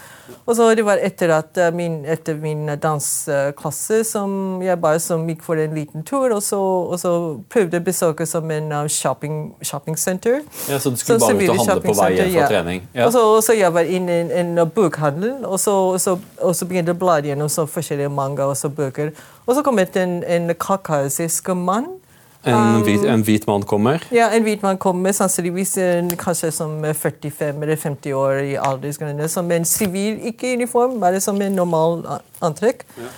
[0.45, 5.25] Og så det var etter, at eh, min, etter min danseklasse som jeg bare som
[5.29, 7.13] gikk for en liten tur, og så, og så
[7.51, 10.41] prøvde å besøke som en uh, shopping, shopping center.
[10.69, 12.49] Ja, Så du skulle så, bare ut og handle på vei hjem fra ja.
[12.53, 12.83] trening?
[12.93, 13.07] Ja.
[13.07, 16.17] Og, så, og så jeg var inne i en, en bokhandel, og så, og så,
[16.41, 19.13] og så begynte jeg å bla gjennom forskjellige manga og så bøker.
[19.45, 22.00] Og så kom det en, en kaukasisk mann
[22.45, 24.01] en um, hvit, en hvit, mann kommer?
[24.11, 25.75] Ja, en hvit mann kommer, sannsynligvis
[26.21, 29.27] kanskje som 45 eller 50 år i aldersgrense.
[29.29, 32.01] Som en sivil, ikke uniform, bare som en normal
[32.41, 32.87] antrekk.
[32.97, 33.11] Ja.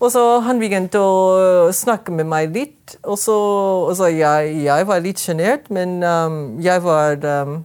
[0.00, 2.98] Og så Han begynte å snakke med meg litt.
[3.02, 3.36] Og så,
[3.88, 7.56] og så jeg, jeg, var litt sjenert, men um, jeg var um,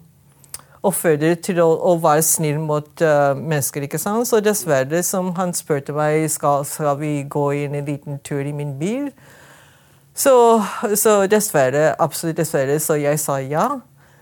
[0.88, 3.86] oppfordret til å, å, være snill mot uh, mennesker.
[3.86, 4.30] ikke sant?
[4.30, 8.56] Så dessverre, som han spurte meg skal, skal vi gå inn en liten tur i
[8.56, 9.12] min bil,
[10.14, 10.64] så,
[10.96, 13.68] så, dessverre, absolutt dessverre, så jeg sa ja.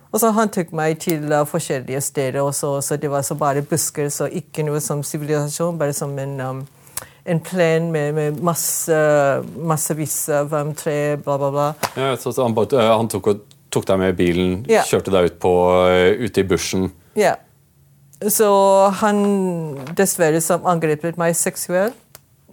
[0.09, 3.61] Og så Han tok meg til uh, forskjellige steder, Også, så, det var så bare
[3.61, 6.63] busker, så ikke noe som sivilisasjon, bare som en, um,
[7.25, 8.95] en plen med, med masse,
[9.55, 11.69] massevis av um, tre, bla, bla, bla.
[11.97, 13.33] Ja, så, så han, bare, han tok,
[13.69, 14.85] tok, deg med i bilen, ja.
[14.85, 15.53] kjørte deg ut på,
[16.25, 16.89] ute i bushen?
[17.17, 17.35] Ja.
[18.19, 18.49] Så
[18.99, 19.19] han
[19.95, 21.97] dessverre som angrepet meg seksuelt.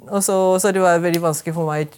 [0.07, 1.97] Og så, så det var veldig vanskelig for meg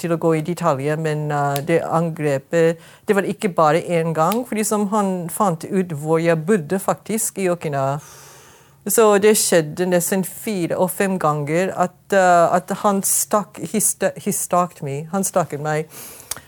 [0.00, 4.42] til å gå i detaljer, men uh, det angrepet Det var ikke bare én gang,
[4.48, 8.00] fordi som han fant ut hvor jeg bodde faktisk i Okina.
[8.88, 14.82] Så det skjedde nesten fire og fem ganger at, uh, at han stakk He stalked
[14.82, 15.08] me.
[15.12, 15.90] Han stakket meg.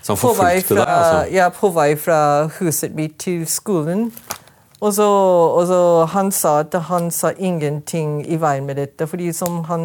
[0.02, 0.86] Så han forfulgte deg?
[0.86, 1.34] Altså.
[1.34, 4.10] Ja, på vei fra huset mitt til skolen.
[4.82, 5.06] Og så,
[5.58, 9.84] og så, Han sa at han sa ingenting i veien med dette, fordi som han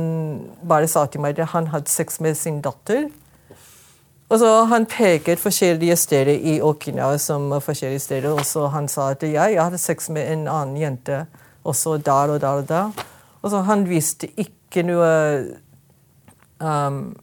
[0.69, 3.09] bare sa til meg at han hadde sex med sin datter.
[4.29, 9.11] Og så Han peket forskjellige steder i Okinawa som forskjellige steder, og så han sa
[9.11, 11.25] at ja, jeg hadde sex med en annen jente
[11.63, 12.91] også der og der og der.
[13.41, 15.45] Og så Han visste ikke noe
[16.59, 17.15] um,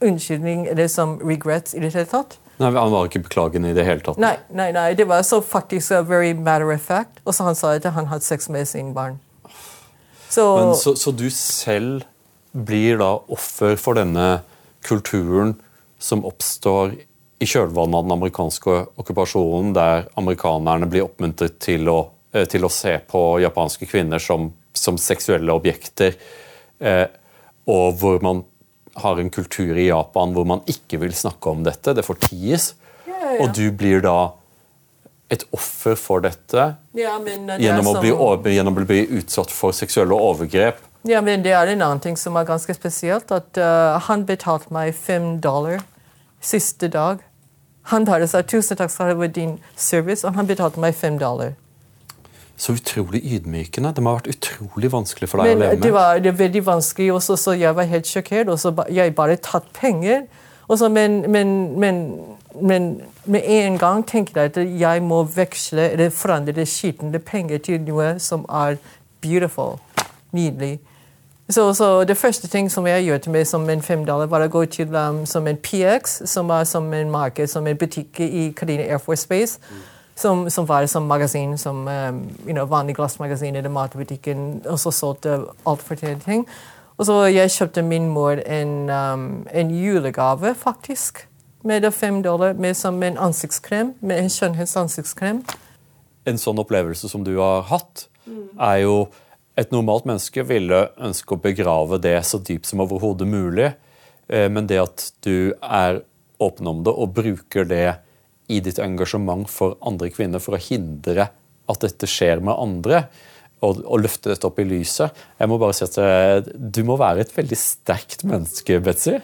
[0.00, 2.38] unnskyldning eller som regrets i det hele tatt.
[2.58, 4.18] Nei, Han var ikke beklagende i det hele tatt?
[4.18, 7.20] Nei, nei, nei det var så faktisk a very matter of fact.
[7.24, 9.18] Og så han sa at han hadde sex med sin barn.
[10.28, 12.02] Så, Men, så, så du selv
[12.52, 14.42] blir da offer for denne
[14.86, 15.56] kulturen
[16.00, 16.96] som oppstår
[17.40, 22.00] i kjølvannet av den amerikanske okkupasjonen, der amerikanerne blir oppmuntret til å,
[22.32, 26.16] eh, til å se på japanske kvinner som, som seksuelle objekter,
[26.80, 27.06] eh,
[27.68, 28.44] og hvor man
[29.00, 31.94] har en kultur i Japan hvor man ikke vil snakke om dette.
[31.94, 32.74] Det forties.
[33.06, 33.40] Ja, ja.
[33.44, 34.32] Og du blir da
[35.30, 36.64] et offer for dette
[36.98, 38.10] ja, det gjennom, å bli,
[38.56, 40.80] gjennom, å bli, utsatt for seksuelle overgrep.
[41.06, 43.30] Ja, men Det er en annen ting som er ganske spesielt.
[43.32, 45.80] at uh, Han betalte meg fem dollar
[46.40, 47.18] siste dag.
[47.82, 50.94] Han bare sa 'tusen takk skal du ha for din service', og han betalte meg
[50.94, 51.52] fem dollar.
[52.56, 53.94] Så utrolig ydmykende.
[53.94, 55.82] Det må ha vært utrolig vanskelig for deg Men, å leve med.
[55.82, 58.48] Det var, det veldig vanskelig, og så, så jeg var helt sjokkert.
[58.48, 60.26] Og så ba, jeg bare tatt penger.
[60.68, 62.20] Også, men, men, men,
[62.62, 67.80] men, med en gang tenkte jeg at jeg må veksle eller forandre skitne penger til
[67.80, 68.76] noe som er
[69.24, 69.80] beautiful.
[70.36, 70.78] Nydelig.
[71.50, 74.50] Så, så, det første ting som jeg gjorde meg som en fem dollar, var å
[74.50, 78.50] gå til um, som en PX, som var som en marked, som en butikk i
[78.56, 79.58] Karina Air Force Space.
[79.70, 79.80] Mm.
[80.20, 84.62] Som, som, var som magasin, som um, you know, vanlig glassmagasin eller matbutikken.
[84.68, 86.44] Og så solgte alt forskjellige ting.
[86.98, 91.26] Og så jeg kjøpte min mor en, um, en julegave, faktisk.
[91.64, 93.94] Med fem dollar, med som en ansiktskrem.
[94.00, 95.40] Med en skjønnhetsansiktskrem.
[96.28, 98.44] En sånn opplevelse som du har hatt, mm.
[98.60, 98.94] er jo
[99.58, 103.72] et normalt menneske ville ønske å begrave det så dypt som overhodet mulig,
[104.28, 106.02] eh, men det at du er
[106.40, 107.88] åpen om det og bruker det
[108.50, 111.28] i ditt engasjement for andre kvinner for å hindre
[111.70, 113.04] at dette skjer med andre,
[113.60, 116.94] og, og løfte dette opp i lyset Jeg må bare si at eh, Du må
[116.96, 119.18] være et veldig sterkt menneske, Betzy.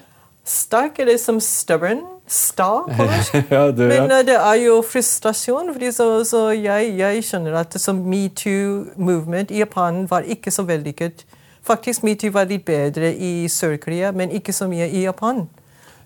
[0.45, 3.07] Sterk er det som stubborn sta på
[3.51, 5.73] ja, det, Men uh, det er jo frustrasjon.
[5.73, 11.27] fordi så, så jeg, jeg, skjønner at metoo-movement i Japan var ikke så vellykket.
[11.67, 15.49] Faktisk metoo var litt bedre i Sør-Korea, men ikke så mye i Japan.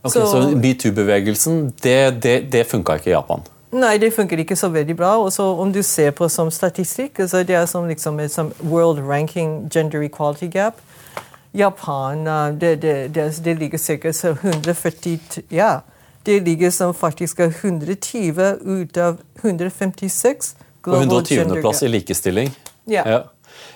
[0.03, 3.43] Ok, Så, så metoo-bevegelsen, det, det, det funka ikke i Japan?
[3.71, 5.17] Nei, det funker ikke så veldig bra.
[5.23, 9.71] Også Om du ser på som statistikk, altså det er som, liksom, som world ranking
[9.71, 10.75] gender equality gap.
[11.55, 12.27] Japan
[12.61, 14.09] det, det, det, ligger ca.
[14.33, 15.19] 140
[15.51, 15.81] ja,
[16.29, 20.55] det ligger som faktisk er 120 ut av 156.
[20.85, 22.51] På 120.-plass i likestilling?
[22.89, 23.05] Ja.
[23.09, 23.21] ja.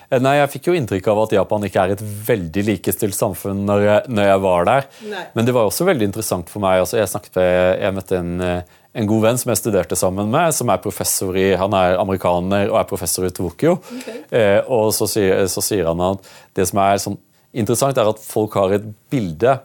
[0.09, 3.65] Eh, nei, Jeg fikk jo inntrykk av at Japan ikke er et veldig likestilt samfunn
[3.67, 4.89] når jeg, når jeg var der.
[5.11, 5.27] Nei.
[5.37, 6.81] Men det var også veldig interessant for meg.
[6.83, 7.41] Altså, jeg, snakket,
[7.81, 11.37] jeg møtte en, eh, en, god venn som jeg studerte sammen med, som er professor
[11.39, 13.77] i, han er amerikaner og er professor i Tokyo.
[13.99, 14.21] Okay.
[14.29, 17.21] Eh, og så så sier, han at det som er sånn
[17.55, 19.59] interessant, er at folk har et bilde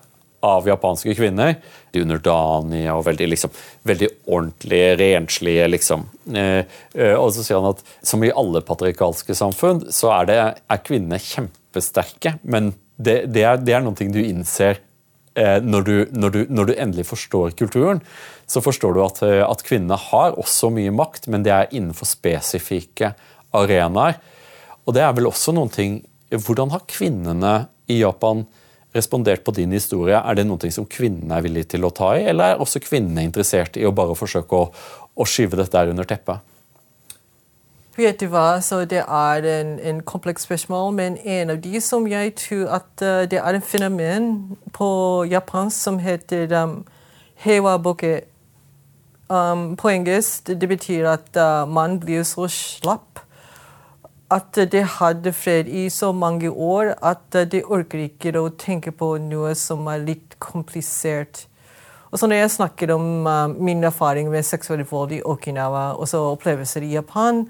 [0.46, 1.57] av japanske kvinner.
[1.92, 3.53] De underdanige og veldig, liksom,
[3.88, 6.05] veldig ordentlige, renslige, liksom.
[6.35, 6.62] Eh,
[6.94, 10.85] eh, og så sier han at som i alle patriarkalske samfunn, så er, det, er
[10.87, 12.38] kvinnene kjempesterke.
[12.42, 14.81] Men det, det, er, det er noe du innser
[15.35, 18.03] eh, når, du, når, du, når, du, endelig forstår kulturen.
[18.50, 22.09] Så forstår du at, eh, at kvinnene har også mye makt, men det er innenfor
[22.09, 23.14] spesifikke
[23.57, 24.20] arenaer.
[24.87, 26.00] Og det er vel også noen ting
[26.31, 27.53] Hvordan har kvinnene
[27.90, 28.44] i Japan
[28.94, 32.24] respondert på din historie, er det noe som kvinnene er villige til å ta i,
[32.31, 34.70] eller er også kvinnene interessert i å bare forsøke å,
[35.14, 36.46] å skyve dette der under teppet?
[38.00, 42.07] Vet du hva, så Det er en, en kompleks spørsmål, men en av de som
[42.07, 46.85] jeg tror at uh, det er en fenomen på japansk som heter um,
[47.35, 48.20] hewaboke.
[49.31, 53.10] Um, på engelsk det betyr at uh, man blir så slapp
[54.31, 59.16] at de hadde fred i så mange år at de orker ikke å tenke på
[59.23, 61.47] noe som er litt komplisert.
[62.11, 66.09] Og så Når jeg snakker om uh, min erfaring med seksuell vold i Okinawa og
[66.09, 67.47] så opplevelser i Japan,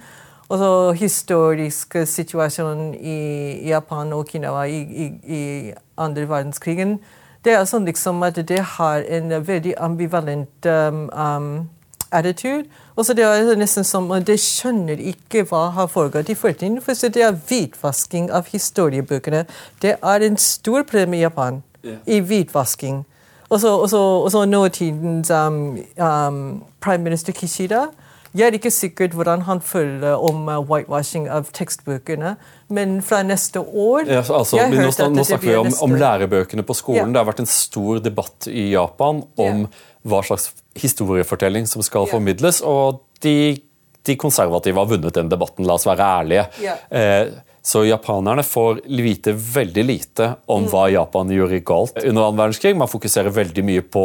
[0.50, 6.98] og så historisk situasjon i Japan og Okinawa i, i, i andre verdenskrigen,
[7.44, 11.68] det er sånn liksom at det har en veldig ambivalent um, um,
[12.12, 12.68] attitude.
[13.00, 16.82] Og så det er nesten som De skjønner ikke hva har foregått i fortiden.
[16.84, 19.46] For det er hvitvasking av historiebøkene.
[19.80, 21.96] Det er en stor problem i Japan yeah.
[22.04, 23.06] i hvitvasking.
[23.48, 27.88] Og så nåtidens um, um, prime minister Kishida
[28.30, 32.36] jeg er ikke sikkert hvordan han føler om uh, whitewashing av tekstbøkene,
[32.70, 37.00] men fra neste år ja, altså, nå, nå, snakker vi om, om, lærebøkene på skolen.
[37.00, 37.08] Ja.
[37.10, 39.72] Det har vært en stor debatt i Japan om ja.
[40.06, 43.58] Hva slags historiefortelling som skal formidles, og de,
[44.06, 46.46] de, konservative har vunnet den debatten, la oss være ærlige.
[46.88, 50.68] Eh, så japanerne får vite veldig lite om mm.
[50.72, 52.72] hva Japan gjorde galt under annen verdenskrig.
[52.80, 54.04] Man fokuserer veldig mye på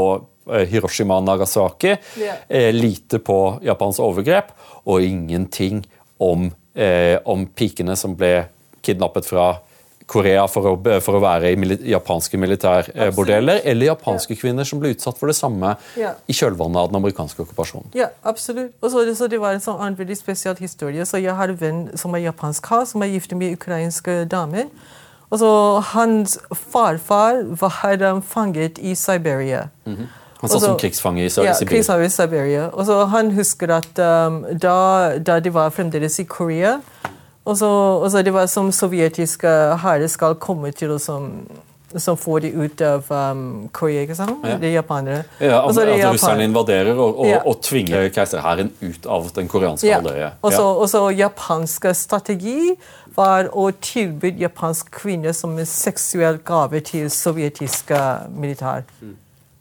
[0.52, 1.96] Eh, Hiroshima og Nagasaki.
[2.18, 2.74] Yeah.
[2.74, 4.52] lite på Japans overgrep,
[4.86, 5.86] og ingenting
[6.18, 8.46] om, eh, om pikene som ble
[8.82, 9.60] kidnappet fra
[10.06, 14.40] Korea for å, for å være i mili japanske militærbordeller, eller japanske ja.
[14.44, 16.14] kvinner som ble utsatt for det samme ja.
[16.30, 17.90] i kjølvannet av den amerikanske okkupasjonen.
[17.98, 18.76] Ja, absolutt.
[18.82, 21.06] Og så, så Det var en sånn veldig spesiell historie.
[21.10, 24.70] Så Jeg har en venn som er japansk, som er gift med ukrainske damer.
[25.34, 25.50] Og så
[25.96, 29.68] Hans farfar var um, fanget i Siberia.
[29.86, 30.08] Mm -hmm.
[30.40, 31.56] Han satt som krigsfange i Siberia.
[31.62, 32.70] Ja, krigsfange i Siberia.
[32.74, 36.80] Og så Han husker at um, da, da, de var fremdeles i Korea
[37.46, 37.70] og så,
[38.02, 39.54] og så Det var som sovjetiske
[39.84, 44.44] hærer skal komme til å som, får de ut av um, Korea, ikke sant?
[44.44, 44.58] Ja.
[44.60, 45.24] De japanere.
[45.40, 47.40] Ja, at, at russerne invaderer og, og, ja.
[47.46, 50.02] og tvinger keiserhæren ut av den koreanske ja.
[50.02, 50.32] halvøya.
[50.44, 52.74] Og så japansk strategi
[53.16, 58.02] var å tilby japanske kvinner som en seksuell gave til sovjetiske
[58.36, 58.84] militær.
[59.00, 59.16] Mm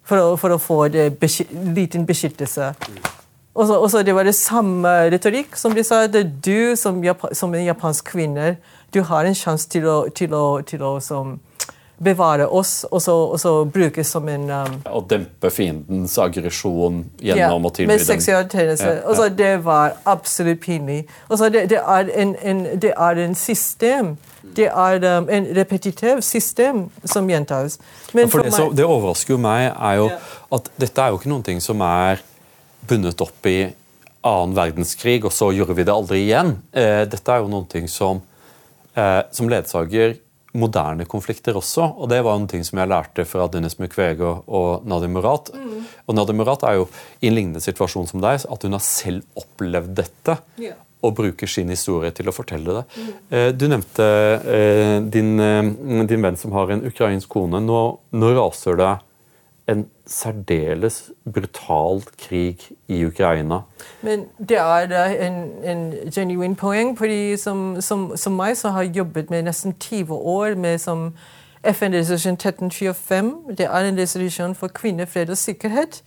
[0.04, 0.78] for for å få
[1.20, 2.72] besky, liten beskyttelse.
[3.54, 6.06] Og så, og så Det var det samme retorikk som de sa.
[6.06, 8.56] Det er Du som, som en japansk kvinne
[8.94, 11.32] du har en sjanse til å, til å, til å som,
[11.98, 17.62] bevare oss og så, og så brukes som en um, Å dempe fiendens aggresjon gjennom
[17.62, 18.90] ja, å tilby dem Med seksualitetstjeneste.
[18.90, 19.06] Ja, ja.
[19.08, 21.04] Og så Det var absolutt pinlig.
[21.28, 24.16] Og så det, det, er en, en, det er en system
[24.54, 27.78] det er um, en repetitiv system som gjentas.
[28.12, 30.10] Men for, for det, meg, så, det overrasker jo meg er jo
[30.54, 32.22] at dette er jo ikke noen ting som er
[32.88, 33.58] bundet opp i
[34.24, 36.56] annen verdenskrig, og så gjorde vi det aldri igjen.
[36.72, 38.22] Eh, dette er jo noen ting som,
[38.94, 40.18] eh, som ledsager
[40.54, 41.96] moderne konflikter også.
[41.98, 45.50] Og det var en ting som jeg lærte fra Dennis Mukwege og Nadia Murat.
[45.52, 45.84] Mm.
[46.06, 46.88] Og Nadia Murat er jo
[47.20, 50.38] i en lignende situasjon som deg, at hun har selv opplevd dette.
[50.56, 52.84] Yeah og bruker sin historie til å fortelle det.
[52.96, 53.56] Mm.
[53.58, 54.06] Du nevnte
[54.40, 55.72] eh, din, eh,
[56.08, 57.60] din, venn som har en ukrainsk kone.
[57.60, 57.80] Nå,
[58.16, 58.92] nå raser det
[59.68, 63.58] en særdeles brutal krig i Ukraina.
[64.02, 65.32] Men det er en,
[65.64, 66.98] en genuin poeng.
[66.98, 71.14] fordi som, som, som, meg så har jobbet med nesten 20 år med som
[71.64, 73.34] FN-resolusjon 1345.
[73.58, 76.02] Det er en resolusjon for kvinner, fred og sikkerhet.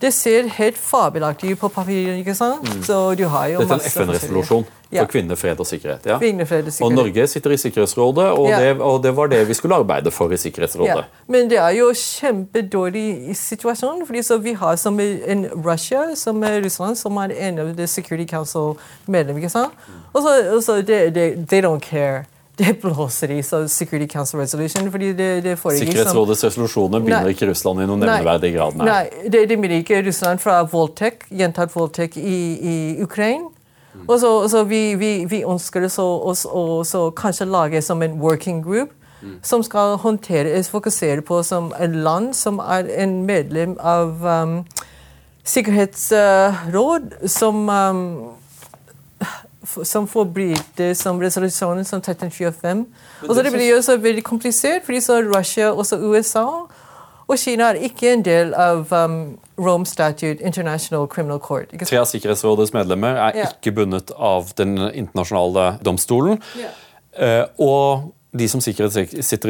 [0.00, 2.18] Det ser helt fabelaktig ut på papiret.
[2.18, 2.62] ikke sant?
[2.62, 2.82] Mm.
[2.86, 5.04] Så du har jo Dette er en FN-resolusjon for ja.
[5.10, 6.06] kvinner, fred og sikkerhet.
[6.06, 6.18] Ja.
[6.18, 6.86] Kvinner, fred og, sikkerhet.
[6.86, 8.60] og Norge sitter i Sikkerhetsrådet, og, ja.
[8.62, 11.02] det, og, det, var det vi skulle arbeide for i Sikkerhetsrådet.
[11.02, 11.26] Ja.
[11.26, 14.06] Men det er jo kjempedårlig situasjon.
[14.06, 17.86] fordi så vi har som en Russia, som er Russland, som er en av the
[17.86, 19.42] Security Council-medlemmer.
[19.42, 19.72] ikke sant?
[20.12, 22.24] Og så, og så they, they, they don't care
[22.58, 24.90] det blåser i så Security Council Resolution.
[24.90, 28.78] fordi det, det Sikkerhetsrådets resolusjoner binder ikke Russland i noen nevneverdig grad?
[28.80, 33.46] Nei, nei det, det binder ikke Russland fra voldtekt, gjentatt voldtekt i, i Ukraina.
[33.94, 34.04] Mm.
[34.08, 38.90] Og så, så vi, vi, vi, ønsker å kanskje lage som en working group
[39.22, 39.38] mm.
[39.42, 44.60] som skal håndtere, fokusere på som et land som er en medlem av um,
[45.48, 48.02] Sikkerhetsråd, som um,
[49.84, 52.86] som forbryter som resolusjonen som 1325.
[53.28, 56.46] Og så Det blir jo så veldig komplisert, fordi så Russia og USA
[57.28, 59.16] og Kina er ikke en del av um,
[59.60, 61.74] Rome Statute International Criminal Court.
[61.84, 63.50] Tre av Sikkerhetsrådets medlemmer er yeah.
[63.52, 66.40] ikke bundet av den internasjonale domstolen.
[66.56, 66.78] Yeah.
[67.18, 68.88] Uh, og de som sitter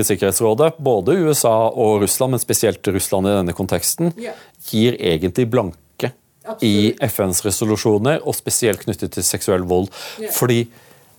[0.02, 4.34] i Sikkerhetsrådet, både USA og Russland, men spesielt Russland i denne konteksten, yeah.
[4.70, 5.78] gir egentlig blanke
[6.64, 9.90] i FNs resolusjoner, og spesielt knyttet til seksuell vold.
[10.22, 10.32] Ja.
[10.34, 10.60] Fordi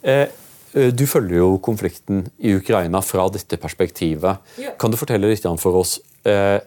[0.02, 0.28] eh,
[0.74, 4.54] eh, du følger jo konflikten i Ukraina fra dette perspektivet.
[4.62, 4.76] Ja.
[4.80, 6.60] Kan du fortelle litt for oss eh,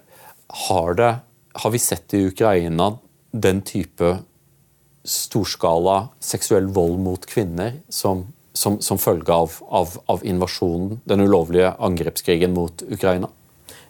[0.66, 1.14] har, det,
[1.62, 2.92] har vi sett i Ukraina
[3.32, 4.18] den type
[5.02, 11.72] storskala seksuell vold mot kvinner som som, som følge av, av, av, invasjonen, den ulovlige
[11.80, 13.30] angrepskrigen mot Ukraina?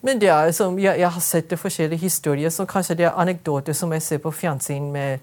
[0.03, 3.19] Men det er som, jeg, jeg har sett det forskjellige historier, så kanskje det er
[3.23, 5.19] anekdoter som jeg ser på fjernsyn med,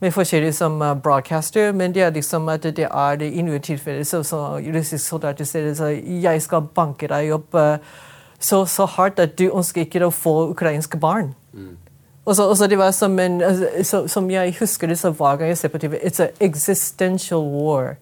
[0.00, 4.02] med forskjellige som uh, broadcaster, men det er liksom at det er i noen tilfeller
[4.02, 5.92] så, så russiske soldater sier så
[6.22, 7.76] jeg skal banke deg opp uh,
[8.38, 11.34] så, så, hardt at du ønsker ikke å få ukrainske barn.
[11.52, 11.76] Mm.
[12.24, 13.40] Og så, og så, det var som en,
[13.82, 17.42] så, Som jeg husker det så hver gang jeg ser på TV, it's an existential
[17.42, 17.96] war.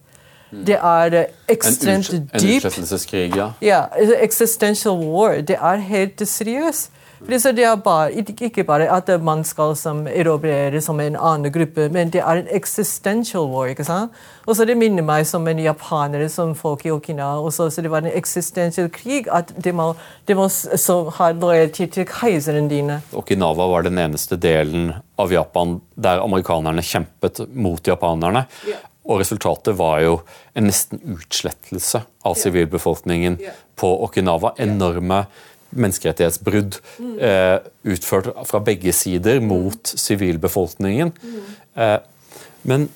[0.51, 2.35] Det er ekstremt dypt.
[2.35, 3.51] En utslettelseskrig, ja.
[3.61, 3.85] Ja,
[4.21, 5.41] existential war.
[5.41, 6.91] Det er helt seriøst.
[7.17, 12.11] Det er bare, ikke bare at man skal som erobrere som en annen gruppe, men
[12.13, 13.65] det er en existential war.
[13.65, 14.11] ikke sant?
[14.45, 17.41] Og så Det minner meg som en japaner som folk i Okinawa.
[17.41, 19.27] Også, så Det var en existential krig.
[19.31, 19.95] at De må,
[20.27, 20.47] de må
[21.17, 23.01] ha lojalitet til keiseren dine.
[23.13, 28.45] Okinawa var den eneste delen av Japan der amerikanerne kjempet mot japanerne.
[28.67, 28.77] Yeah.
[29.07, 30.17] Og resultatet var jo
[30.57, 33.39] en nesten utslettelse av sivilbefolkningen
[33.79, 34.53] på Okinawa.
[34.59, 35.23] Enorme
[35.69, 37.15] menneskerettighetsbrudd mm.
[37.19, 37.57] eh,
[37.93, 41.11] utført fra begge sider mot sivilbefolkningen.
[41.23, 41.41] Mm.
[41.83, 41.99] Eh,
[42.67, 42.87] men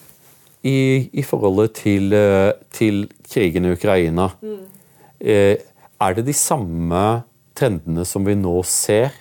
[0.62, 4.58] i, i, forholdet til, eh, til, krigen i Ukraina mm.
[5.20, 5.56] eh,
[6.02, 7.24] Er det de samme
[7.58, 9.16] trendene som vi nå ser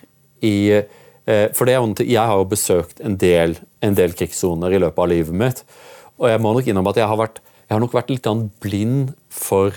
[0.45, 5.01] i eh, For det jeg har jo besøkt en del, en del krigssoner i løpet
[5.01, 5.63] av livet mitt.
[6.21, 8.29] Og jeg må nok innrømme at jeg har, vært, jeg har nok vært litt
[8.61, 9.73] blind for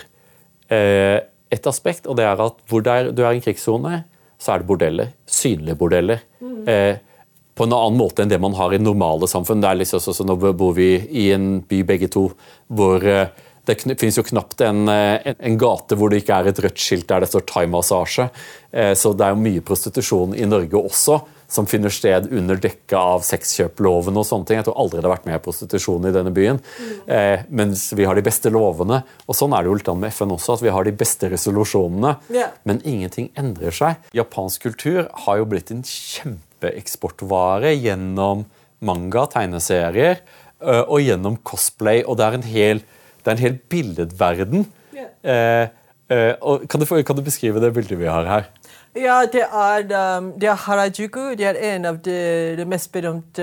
[0.69, 1.25] eh,
[1.55, 4.03] et aspekt, og det er at hvor er, du er i en krigssone,
[4.41, 5.15] så er det bordeller.
[5.31, 6.25] Synlige bordeller.
[6.45, 6.63] Mm.
[6.69, 7.15] Eh,
[7.55, 9.63] på en annen måte enn det man har i normale samfunn.
[9.63, 12.27] Det er liksom sånn, så Nå bor vi i en by begge to
[12.67, 13.31] hvor eh,
[13.65, 16.83] det finnes jo knapt en, eh, en, en, gate hvor det ikke er et rødt
[16.83, 18.29] skilt der det står thaimassasje.
[18.75, 22.99] Eh, så det er jo mye prostitusjon i Norge også som finner sted under dekke
[22.99, 24.59] av sexkjøploven og sånne ting.
[24.61, 26.61] Jeg tror aldri det har vært mer prostitusjon i denne byen.
[27.07, 29.03] Eh, mens vi har de beste lovene.
[29.29, 32.17] Og sånn er det jo litt med FN også, at vi har de beste resolusjonene.
[32.33, 32.57] Yeah.
[32.69, 34.03] Men ingenting endrer seg.
[34.17, 38.47] Japansk kultur har jo blitt en kjempeeksportvare gjennom
[38.85, 40.21] manga, tegneserier,
[40.65, 42.03] eh, og gjennom cosplay.
[42.05, 42.85] Og det er en hel,
[43.23, 44.69] det er en hel billedverden.
[44.95, 45.11] Yeah.
[45.23, 45.69] Eh,
[46.15, 48.51] eh, kan, du, kan du beskrive det bildet vi har her?
[48.97, 51.35] Ja, det er, um, det er, Harajuku.
[51.35, 53.43] Det er en av de, de mest berømte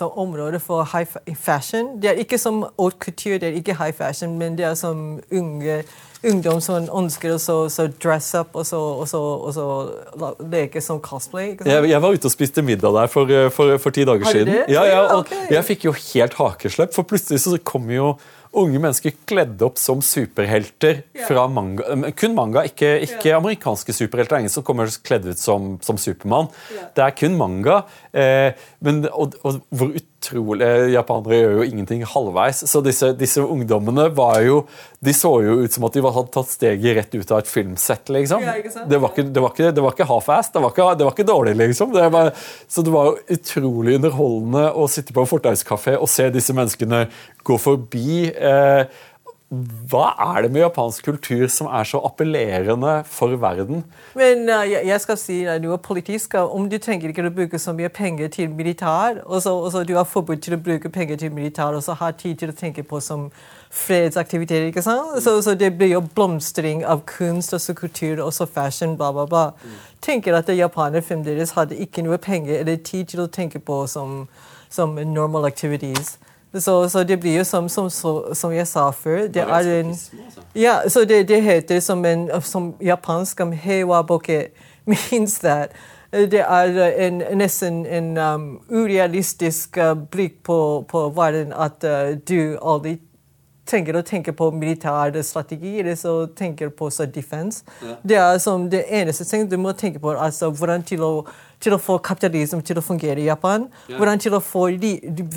[0.00, 1.96] uh, områder for high fashion.
[2.02, 5.20] Det er ikke som haute couture, det er ikke high fashion, men det er som
[5.32, 5.82] unge
[6.26, 9.66] ungdom som ønsker å dress up og så, og så, og så
[10.50, 11.54] leke som cosplay.
[11.66, 14.54] Jeg, jeg, var ute og spiste middag der for, for, for ti dager siden.
[14.72, 15.46] Ja, ja, okay.
[15.52, 18.14] Jeg fikk jo helt hakeslepp, for plutselig så kom jo
[18.56, 22.10] unge mennesker kledd opp som superhelter fra manga.
[22.16, 24.40] Kun manga, ikke, ikke amerikanske superhelter.
[24.40, 26.50] Ingen som kommer kledd ut som, som Supermann.
[26.96, 27.82] Det er kun manga.
[28.16, 28.52] Eh,
[28.84, 29.92] men, og, og, hvor
[30.26, 32.64] utrolig Japanere gjør jo ingenting halvveis.
[32.68, 34.64] Så disse, disse, ungdommene var jo
[35.04, 38.08] De så jo ut som at de hadde tatt steget rett ut av et filmsett.
[38.08, 38.42] liksom.
[38.42, 40.50] det, var ikke, det, var ikke, det var ikke half-ass.
[40.50, 41.92] Det, det, var ikke dårlig, liksom.
[41.94, 42.32] Det var,
[42.68, 47.06] så det var jo utrolig underholdende å sitte på en fortauskafé og se disse menneskene
[47.46, 48.32] gå forbi.
[48.32, 49.04] Eh,
[49.46, 53.84] hva er det med japansk kultur som er så appellerende for verden?
[54.18, 56.34] Men uh, jeg skal si uh, noe politisk.
[56.34, 59.84] Om du trenger ikke å bruke så mye penger til militær, og så, og så
[59.86, 62.58] du har forbudt til å bruke penger til militær, og så har tid til å
[62.58, 63.28] tenke på som
[63.70, 64.66] fredsaktiviteter.
[64.66, 65.22] ikke sant?
[65.22, 69.46] Så, så, det blir jo blomstring av kunst og kultur og fashion, bla, bla, bla.
[69.62, 69.80] Mm.
[70.00, 74.24] tenker at japanere fremdeles hadde ikke noe penger eller tid til å tenke på som,
[74.70, 76.18] som normal activities.
[76.60, 80.44] Så, så, det blir jo som, som, som, jeg sa før det er en, altså.
[80.54, 84.48] ja, så det, det heter som, en, som japansk om heiwaboke
[84.86, 85.70] means that.
[86.12, 92.56] Det er en, nesten en um, urealistisk uh, blikk på, på verden at uh, du
[92.62, 92.96] aldri
[93.66, 97.64] trenger å tenke på militær strategi eller så tenker på så defense.
[97.82, 97.96] Ja.
[98.02, 101.12] Det er som det eneste ting du må tenke på, altså hvordan til å
[101.60, 103.66] til å få kapitalisme til å fungere i Japan.
[103.88, 103.96] Ja.
[103.96, 104.68] Hvordan, til få,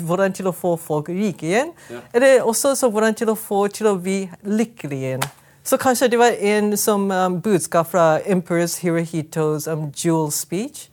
[0.04, 1.72] hvordan, til å få, folk rike igjen.
[1.90, 2.04] Ja.
[2.14, 5.28] Eller også hvordan til å få til å bli lykkelige igjen.
[5.64, 10.89] Så kanskje det var en som um, budskap fra Emperors Hirohitos um, jewel speech.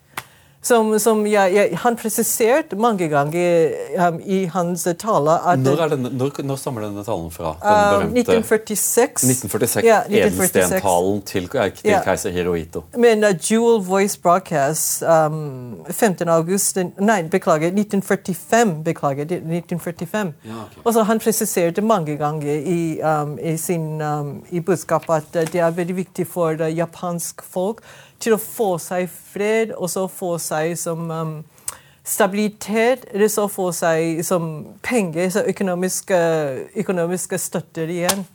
[0.68, 3.70] Som, som jeg, jeg, han presiserte mange ganger
[4.08, 7.54] um, i hans tale at Når, denne, når, når stammer denne talen fra?
[7.62, 9.30] Den berømte, 1946.
[9.30, 10.58] 1946, ja, 1946.
[10.58, 12.02] Edelstentalen til, eh, til ja.
[12.04, 12.84] keiser Hirohito.
[12.98, 16.28] Men uh, Jewel Voice Broadcast um, 15.
[16.30, 17.72] august Nei, beklager.
[17.72, 18.84] 1945.
[18.84, 19.24] Beklager.
[19.24, 20.34] 1945.
[20.44, 20.82] Ja, okay.
[20.84, 25.54] Og så Han presiserte mange ganger i, um, i sin um, i budskapet at uh,
[25.54, 27.84] det er veldig viktig for uh, japansk folk
[28.20, 31.36] til å få seg fred, og så få seg som um,
[32.08, 36.18] stabilitet, eller så få seg som penger, så økonomiske,
[36.76, 38.26] økonomiske støtter igjen.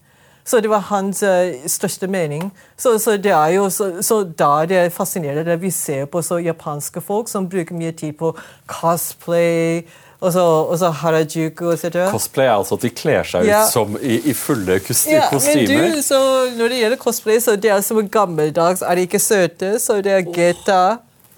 [0.44, 2.52] Så det var hans uh, største mening.
[2.76, 6.22] Så, så, det er jo så, så da det er fascinerende at vi ser på
[6.22, 8.34] så japanske folk som bruker mye tid på
[8.66, 9.84] cosplay.
[10.22, 12.04] Og så, og så harajuku etc.
[12.12, 13.64] Cosplay er altså at de kler seg ja.
[13.64, 15.18] ut som i, i fulle kostymer?
[15.18, 16.20] Ja, men du, så
[16.54, 18.84] når det gjelder cosplay, så det er som gammeldags.
[18.86, 19.74] Er de ikke søte?
[19.82, 20.78] Så det er geta.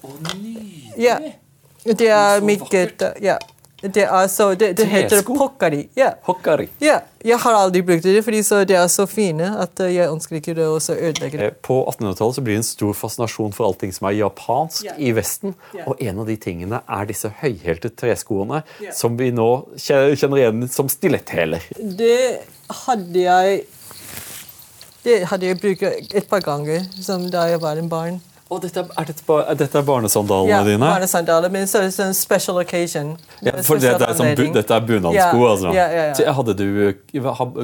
[0.03, 0.93] Oh, oh, nydelig!
[1.01, 1.17] Ja.
[1.85, 3.15] Det er mitt geta.
[3.21, 3.39] Ja.
[3.93, 5.85] Det, er så, det, det heter pokkari.
[5.97, 6.13] Ja.
[6.25, 6.69] Hokkari.
[6.83, 7.01] Ja.
[7.25, 10.53] Jeg har aldri brukt det, fordi det er så fine at eh, jeg ønsker ikke
[10.57, 11.47] det å ødelegge det.
[11.47, 14.99] Eh, på 1800-tallet blir det en stor fascinasjon for allting som er japansk yeah.
[15.01, 15.55] i Vesten.
[15.73, 15.87] Yeah.
[15.89, 18.93] Og en av de tingene er disse høyhælte treskoene yeah.
[18.93, 19.49] som vi nå
[19.81, 21.65] kjenner igjen som stiletthæler.
[21.75, 22.45] Det
[22.85, 23.65] hadde jeg
[25.05, 28.21] Det hadde jeg brukt et par ganger som da jeg var en barn.
[28.45, 30.85] Og dette, er, dette, er dette barnesandalene ja, dine?
[30.85, 33.15] Barnesandaler, men så er det en special occasion.
[33.41, 35.71] Ja, for det, det er sånn, dette er bunadsko, ja, altså?
[35.73, 36.33] Ja, ja, ja.
[36.37, 36.67] Hadde du,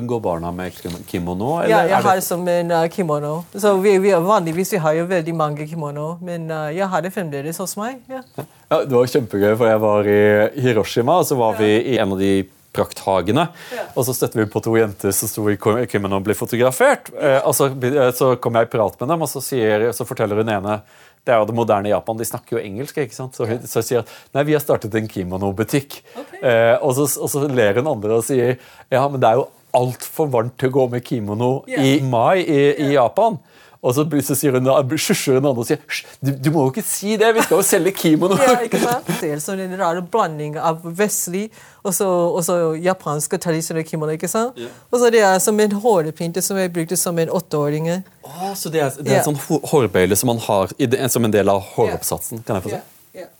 [0.09, 0.73] Går barna med
[1.05, 1.51] kimono?
[1.69, 3.35] ja, jeg har det som en uh, kimono.
[3.53, 7.13] Så vi, vi, Vanligvis vi har jo veldig mange kimono, men uh, jeg har det
[7.13, 8.01] fremdeles hos meg.
[8.09, 8.23] Ja.
[8.71, 10.19] Ja, det var kjempegøy, for jeg var i
[10.65, 12.33] Hiroshima, og så var vi i en av de
[12.75, 13.47] prakthagene.
[13.75, 13.85] Ja.
[13.95, 15.57] Og så støtte vi på to jenter som sto i
[15.91, 17.11] kimono og ble fotografert.
[17.19, 20.07] Eh, og så, eh, så, kom jeg i prat med dem, og så, sier, så,
[20.07, 20.81] forteller hun ene
[21.21, 22.97] det er jo det moderne Japan, de snakker jo engelsk.
[22.97, 23.35] ikke sant?
[23.37, 25.99] Så hun så sier at nei, vi har startet en kimonobutikk.
[26.17, 26.39] Okay.
[26.41, 28.55] Eh, og, så, og så ler hun andre og sier
[28.89, 31.85] ja, men det er jo altfor varmt til å gå med kimono yeah.
[31.85, 32.81] i mai i, yeah.
[32.87, 33.37] i Japan.
[33.81, 34.03] Og så,
[34.37, 35.79] sier hun, sjusjer hun andre og sier
[36.21, 38.37] du, du, må jo ikke si det, vi skal jo selge kimono.
[38.45, 39.07] ja, ikke sant?
[39.17, 41.47] Det er sånn en rar blanding av vestlig
[41.81, 44.13] og så japansk og tradisjonell kimono.
[44.13, 44.59] ikke sant?
[44.59, 44.75] Yeah.
[44.91, 47.89] Og så det er som en hårpynte som jeg brukte som en åtteåring.
[48.21, 49.25] Oh, så det er, det er yeah.
[49.25, 49.39] sånn
[49.71, 52.43] hårbøyle som man har i, som en del av håroppsatsen?
[52.45, 52.83] Kan jeg få se?
[53.17, 53.31] Yeah.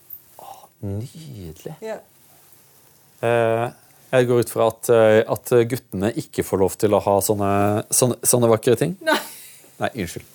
[0.42, 1.76] Oh, nydelig.
[3.22, 3.70] Uh,
[4.12, 7.52] jeg går ut fra at, eh, at, guttene ikke får lov til å ha sånne,
[7.94, 8.98] sånne, sånne vakre ting?
[9.06, 9.20] Nei.
[9.82, 10.26] Nei, unnskyld.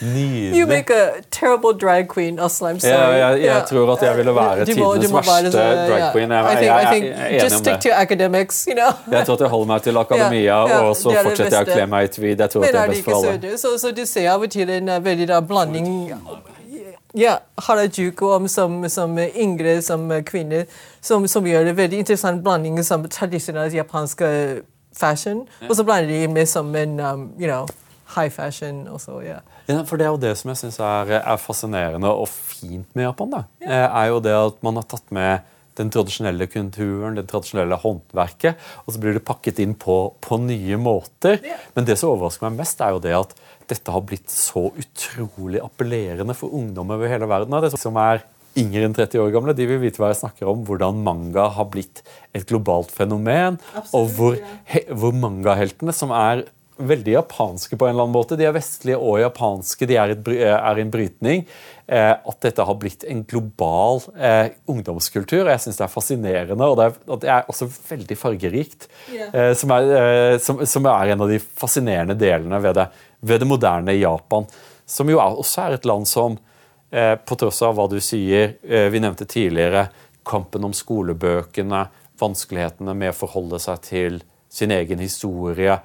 [0.00, 0.56] Nydelig.
[0.56, 2.70] You make a terrible drag queen, Asla.
[2.70, 2.94] I'm sorry.
[2.94, 6.30] Ja, jeg, jeg tror at jeg ville være tidenes verste drag queen.
[6.30, 9.18] Jeg, I think, jeg, jeg, jeg, er just stick to academics, you know.
[9.18, 12.04] jeg tror at jeg holder meg til akademia, og så fortsetter jeg å kle meg
[12.04, 12.38] i tweed.
[12.38, 13.58] Jeg tror at det er best for alle.
[13.58, 15.90] Så, så du ser av og til en uh, veldig da, blanding
[17.18, 20.66] ja, Harajuku om som, som yngre som kvinner,
[21.00, 24.22] som, som gjør en veldig interessant blanding som tradisjonell japansk
[24.98, 27.68] fashion, og så blander de med som en um, you know,
[28.14, 28.86] high fashion.
[28.88, 29.42] Også, yeah.
[29.68, 33.08] ja, for Det er jo det som jeg syns er, er, fascinerende og fint med
[33.08, 33.30] Japan.
[33.36, 33.86] da, yeah.
[34.02, 35.46] er jo det at man har tatt med
[35.78, 40.78] den tradisjonelle kulturen, det tradisjonelle håndverket, og så blir det pakket inn på, på nye
[40.80, 41.38] måter.
[41.38, 41.68] Yeah.
[41.76, 43.36] Men det som overrasker meg mest, er jo det at
[43.68, 47.54] dette har blitt så utrolig appellerende for ungdom over hele verden.
[47.62, 48.24] Det som er
[48.58, 51.68] yngre enn 30 år gamle de vil vite hva jeg snakker om, hvordan manga har
[51.72, 52.02] blitt
[52.36, 53.58] et globalt fenomen.
[53.74, 54.38] Absolutt, og hvor,
[54.72, 56.46] he, hvor mangaheltene, som er
[56.78, 60.30] veldig japanske på en eller annen måte, de er vestlige og japanske, de er, et,
[60.46, 61.44] er en brytning.
[61.88, 65.42] Eh, at dette har blitt en global eh, ungdomskultur.
[65.42, 68.88] og Jeg syns det er fascinerende, og det er, og det er også veldig fargerikt.
[69.10, 69.30] Yeah.
[69.32, 72.90] Eh, som, er, eh, som, som, er, en av de fascinerende delene ved det,
[73.26, 74.46] ved det moderne Japan.
[74.88, 76.47] Som jo er, også er et land som Eh,
[77.24, 79.88] på tross av hva du sier, eh, vi nevnte tidligere
[80.28, 81.86] kampen om skolebøkene,
[82.20, 84.20] vanskelighetene med å forholde seg til
[84.52, 85.78] sin egen historie,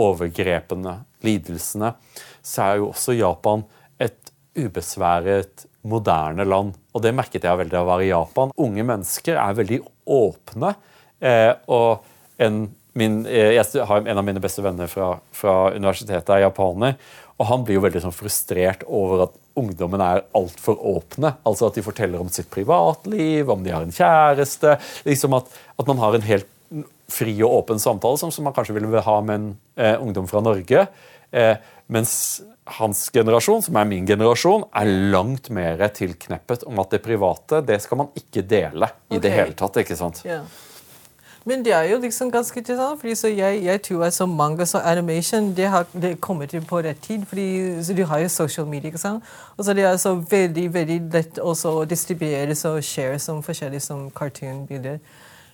[0.00, 1.94] overgrepene, lidelsene,
[2.42, 3.64] så er jo også Japan
[4.00, 6.74] et ubesværet, moderne land.
[6.92, 8.52] Og det merket jeg veldig av å være i Japan.
[8.60, 9.80] Unge mennesker er veldig
[10.12, 10.74] åpne.
[11.20, 12.04] Eh, og
[12.40, 12.62] en,
[12.96, 16.98] min, jeg har en av mine beste venner fra, fra universitetet er japaner.
[17.40, 21.32] Og han blir jo veldig sånn frustrert over at ungdommen er altfor åpne.
[21.48, 24.76] Altså at de forteller om sitt privatliv, om de har en kjæreste.
[25.08, 25.48] liksom At,
[25.80, 26.50] at man har en helt
[27.10, 29.48] fri og åpen samtale, som, som man kanskje ville ha med en
[29.80, 30.84] eh, ungdom fra Norge.
[31.32, 31.56] Eh,
[31.90, 32.12] mens
[32.78, 37.80] hans generasjon, som er min generasjon, er langt mer tilkneppet om at det private det
[37.82, 39.24] skal man ikke dele i okay.
[39.24, 39.80] det hele tatt.
[39.82, 40.22] ikke sant?
[40.28, 40.44] Yeah.
[41.44, 44.90] Men det er jo liksom ganske interessant, fordi jeg, jeg tror at så manga og
[44.90, 47.26] animation det, har, det kommer til på rett tid.
[47.26, 48.86] fordi Du har jo social media.
[48.86, 49.24] ikke sant?
[49.56, 54.10] Og så Det er så veldig veldig lett å distribuere og share som forskjellige som
[54.10, 54.98] cartoon-bilder.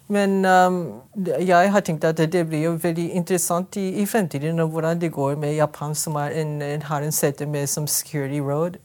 [0.06, 0.76] Men um,
[1.18, 5.34] jeg har tenkt at det blir jo veldig interessant i, i fremtiden hvordan det går
[5.42, 8.78] med Japan, som en, en, har en sete med som security road,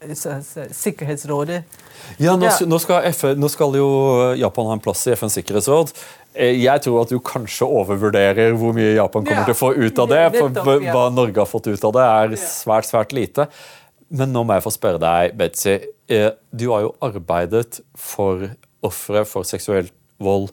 [0.74, 1.60] sikkerhetsrådet.
[2.18, 3.92] Ja, nå, nå, skal FN, nå, skal jo
[4.40, 5.94] Japan ha en plass i FNs sikkerhetsråd.
[6.34, 9.46] Eh, jeg tror at du kanskje overvurderer hvor mye Japan kommer ja.
[9.52, 10.26] til å få ut av det.
[10.40, 13.46] For hva Norge har fått ut av det, er svært, svært lite.
[14.10, 15.78] Men nå må jeg få spørre deg, Betzy.
[16.10, 18.50] Eh, du har jo arbeidet for
[18.82, 20.50] ofre for seksuell vold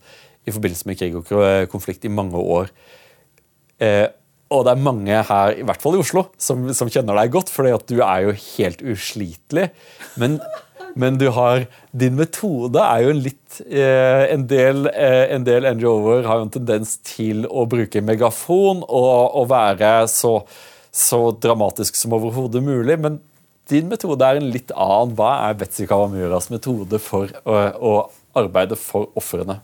[0.49, 2.73] i forbindelse med krig og konflikt i mange år.
[3.79, 4.07] Eh,
[4.49, 7.53] og det er mange her, i hvert fall i Oslo, som, som kjenner deg godt,
[7.53, 9.69] at du er jo helt uslitelig.
[10.17, 10.39] Men,
[10.99, 16.47] men har Din metode er jo litt eh, En del, eh, del NGO-er har jo
[16.47, 20.41] en tendens til å bruke megafon og, og være så,
[20.91, 22.97] så dramatisk som overhodet mulig.
[22.97, 23.21] Men
[23.69, 25.13] din metode er en litt annen.
[25.19, 27.95] Hva er Betzy Kawamuras metode for å, å
[28.39, 29.61] arbeide for ofrene?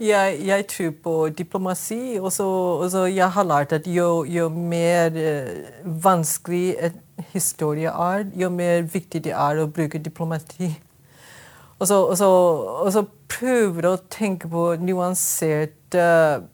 [0.00, 2.18] Jeg, jeg, tror på diplomati.
[2.20, 8.48] Og så jeg har lært at jo, jo mer uh, vanskelig en historie er, jo
[8.48, 10.68] mer viktig det er å bruke diplomati.
[11.78, 12.28] Og så, og så,
[12.84, 16.44] og så prøver å tenke på nyansert, uh,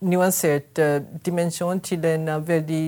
[0.00, 2.84] nyansert uh, dimensjon til en uh, veldig,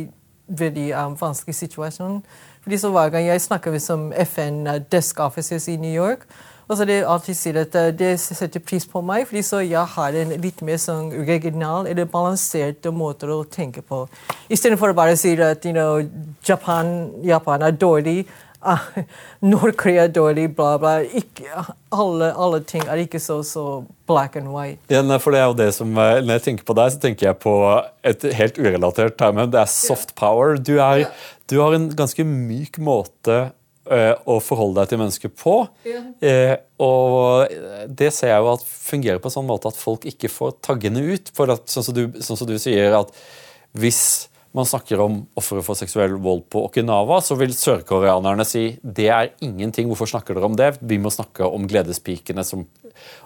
[0.48, 2.22] veldig um, vanskelig situasjon.
[2.62, 6.28] Fordi så Hver gang jeg snakker med FN desk officers i New York,
[6.68, 9.82] og så det alltid sier at eh, det setter pris på meg, fordi så jeg
[9.96, 14.04] har en litt mer sånn regional eller balansert måte å tenke på.
[14.52, 16.00] Istedenfor å bare si at you know,
[16.46, 18.22] Japan, Japan er dårlig.
[18.62, 18.78] Ah,
[19.42, 21.00] Nord-Korea er dårlig, bla, bla.
[21.02, 23.64] Ikke, alle, alle, ting er ikke så, så
[24.06, 24.78] black and white.
[24.86, 27.40] Ja, for det er jo det som, Når jeg tenker på deg, så tenker jeg
[27.42, 27.56] på
[28.06, 29.42] et helt urelatert term.
[29.50, 30.54] Det er soft power.
[30.54, 31.08] Du, er,
[31.50, 33.48] du har en ganske myk måte
[33.83, 35.55] å forholde deg til mennesker på.
[35.89, 36.03] Ja.
[36.22, 37.51] Eh, og
[37.91, 41.03] det ser jeg jo at fungerer på en sånn måte at folk ikke får taggene
[41.12, 41.33] ut.
[41.35, 43.11] For at, sånn, som du, sånn som du sier, at
[43.78, 49.09] hvis man snakker om ofre for seksuell vold på Okinawa, så vil sørkoreanerne si det
[49.09, 50.74] er ingenting, hvorfor snakker dere om det?
[50.85, 52.66] Vi må snakke om gledespikene som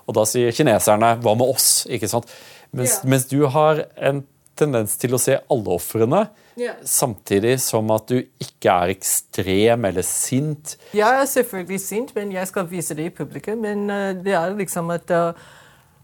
[0.07, 1.85] Og da sier kineserne hva med oss?
[1.91, 2.31] ikke sant?
[2.71, 3.09] Mens, ja.
[3.11, 4.23] mens du har en
[4.59, 6.25] tendens til å se alle ofrene.
[6.57, 6.79] Yeah.
[6.89, 10.77] Samtidig som at du ikke er ekstrem eller sint.
[10.97, 13.61] Jeg er selvfølgelig sint, men jeg skal vise det i publikum.
[13.67, 15.47] Men uh, det er liksom at uh,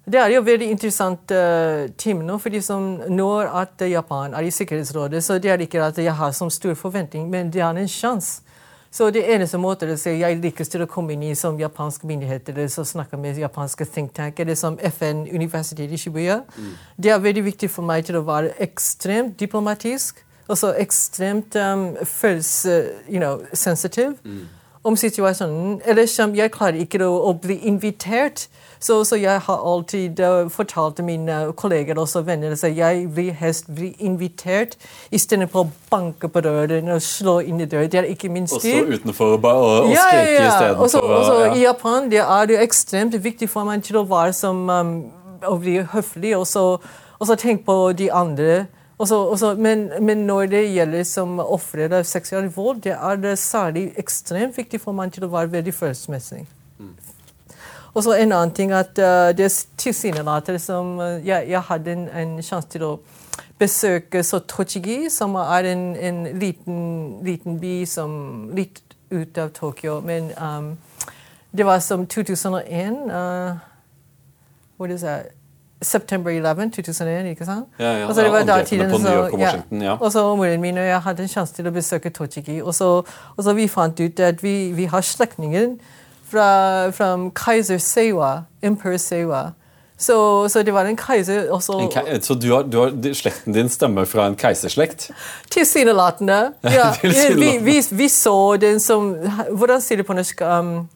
[0.05, 2.39] det er jo veldig interessant uh, time nå.
[2.43, 6.33] fordi som Når at Japan er i Sikkerhetsrådet, så det er ikke at jeg har
[6.33, 8.43] som stor forventning, men det er en sjanse.
[8.93, 12.05] Så det eneste måten å si jeg liker til å komme inn i som japanske
[12.09, 16.75] myndigheter eller så snakke med japanske think tank eller som FN-universitetet i Shibuya, mm.
[17.01, 21.87] det er veldig viktig for meg til å være ekstremt diplomatisk og så ekstremt um,
[22.05, 22.75] følelse,
[23.09, 23.41] you know,
[24.25, 24.43] mm.
[24.85, 25.81] Om situasjonen.
[25.87, 28.49] Ellers jeg klarer ikke å, å bli invitert
[28.83, 33.71] så, så, jeg har alltid uh, fortalt mine kolleger og venner at jeg vil helst
[33.71, 34.75] bli invitert
[35.15, 37.91] istedenfor å banke på døren og slå inn i døren.
[37.93, 38.83] Det er ikke min stil.
[38.83, 40.75] Også utenfor bare og, og ja, skrike ja, ja.
[40.85, 41.55] istedenfor ja.
[41.55, 44.93] I Japan det er det ekstremt viktig for meg til å være som um,
[45.47, 46.67] å bli høflig, og så,
[47.19, 48.65] og så tenk på de andre.
[49.03, 53.33] Også, også, men, men, når det gjelder som ofre av seksuell vold, det er det
[53.41, 56.45] særlig ekstremt viktig for meg til å være veldig følelsesmessig.
[56.79, 56.93] Mm.
[57.95, 59.51] Og så en annen ting at uh, det
[59.83, 62.93] tilsynelatende som uh, jeg, jeg, hadde en, en sjanse til å
[63.59, 66.81] besøke Sotochigi, som er en, en liten,
[67.27, 68.17] liten, by som
[68.55, 69.99] litt ut av Tokyo.
[70.07, 70.77] Men um,
[71.51, 73.59] det var som 2001 uh,
[74.79, 75.42] What is that?
[75.83, 77.67] September 11, 2001, ikke sant?
[77.79, 79.07] Ja, ja, og så det var da tiden,
[79.39, 79.55] ja.
[79.71, 79.97] ja.
[80.01, 82.61] Og så moren min og jeg hadde en sjanse til å besøke Tochigi.
[82.63, 82.91] Og så,
[83.37, 85.75] og så vi fant ut at vi, vi har slektninger
[86.31, 89.51] fra, fra keiser Seiwa, Emperor Seiwa.
[90.03, 91.79] Så, så, det var en keiser også.
[91.79, 95.11] En ke så du har, du har, slekten din stemmer fra en keiserslekt?
[95.51, 96.53] Tilsynelatende.
[96.79, 96.91] Ja.
[97.03, 99.15] vi, vi, vi, så den som
[99.51, 100.41] Hvordan sier det på norsk?
[100.41, 100.89] Um,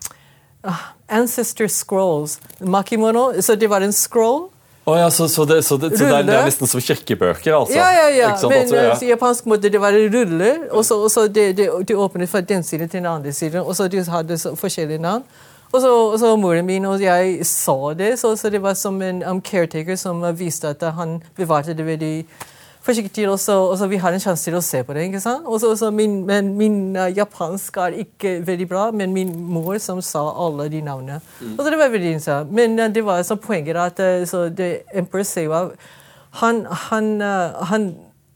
[0.66, 2.40] uh, ancestor scrolls.
[2.60, 3.40] Makimono.
[3.40, 4.48] Så det var en scroll.
[4.86, 7.54] Oh, ja, så, så, det, så, det, så det, er, nesten som kirkebøker?
[7.56, 7.74] altså?
[7.74, 8.28] Ja, ja, ja.
[8.46, 8.92] Men altså, ja.
[9.02, 13.00] i japansk måte det var rulle, og så det, det, åpnet fra den siden til
[13.00, 13.60] den andre siden.
[13.66, 15.24] Og så de hadde så forskjellige navn.
[15.72, 19.02] Og så, og så moren min og jeg så det, så, så det var som
[19.02, 22.26] en um, caretaker som viste at han bevarte det veldig
[22.86, 25.08] forsiktig, og så, også, vi har en sjanse til å se på det.
[25.08, 25.46] ikke sant?
[25.46, 30.02] Også, også min, men min uh, japansk er ikke veldig bra, men min mor som
[30.02, 31.20] sa alle de navnene.
[31.40, 31.54] Mm.
[31.56, 32.52] Og det var veldig interessant.
[32.52, 35.68] Men uh, det var så poenget at uh, så det Emperor Seiwa
[36.36, 37.20] han, han,
[37.70, 37.84] han,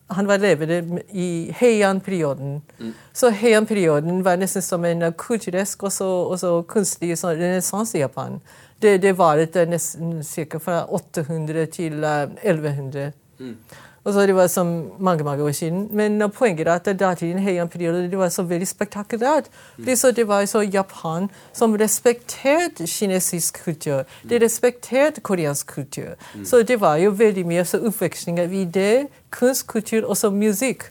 [0.08, 2.62] han var levende i Heian-perioden.
[2.78, 2.94] Mm.
[3.12, 5.92] Så Heian-perioden var nesten som en kultursk og
[6.40, 8.40] så kunstig renessanse i Japan.
[8.80, 13.12] Det, det varte nesten cirka fra 800 til 1100.
[13.38, 13.56] Mm.
[14.04, 15.88] Og så Det var som mange mange år siden.
[15.92, 19.44] Men poenget er at datiden Heian-perioden det var så veldig spektakulært.
[19.78, 19.84] Mm.
[20.16, 24.02] Det var så Japan som respekterte kinesisk kultur.
[24.30, 26.08] De respekterte koreansk kultur.
[26.34, 26.44] Mm.
[26.44, 30.84] Så det var jo veldig mye så utveksling av ideer, kunst, kultur og så musikk.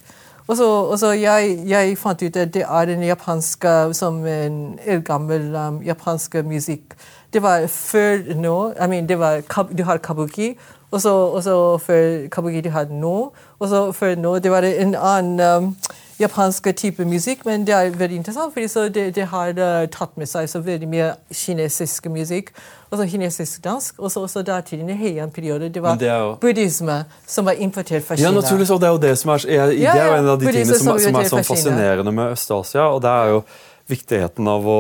[0.48, 4.80] Og så, og så jeg, jeg, fant ut at det er en japanske som en
[4.86, 6.96] eldgammel um, japansk musikk.
[7.34, 9.42] Det var før nå I mean, det var,
[9.78, 10.58] Du har kabuki,
[10.92, 13.32] Og så, og så før kabuki har hadde nå.
[13.60, 15.76] Og så før nå det var en annen um,
[16.20, 20.28] japansk type musikk, men det er veldig interessant, for det, det, har uh, tatt med
[20.28, 22.52] seg så veldig mye kinesisk musikk.
[22.90, 24.00] Og så kinesisk dansk.
[24.00, 25.70] Og så også datiden i Heian-periode.
[25.70, 26.36] Det var det jo...
[26.42, 28.30] buddhisme som var importert fra Kina.
[28.30, 30.40] Ja, naturligvis, og Det er jo det som er, jeg, det er jo en av
[30.40, 32.90] de tingene som, som, som er sånn fascinerende med Øst-Asia.
[32.90, 33.44] og det er jo
[33.90, 34.80] viktigheten av, å,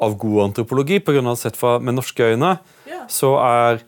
[0.00, 1.00] av god antropologi.
[1.04, 2.56] På grunn av sett fra, Med norske øyne
[2.88, 3.04] ja.
[3.08, 3.84] så er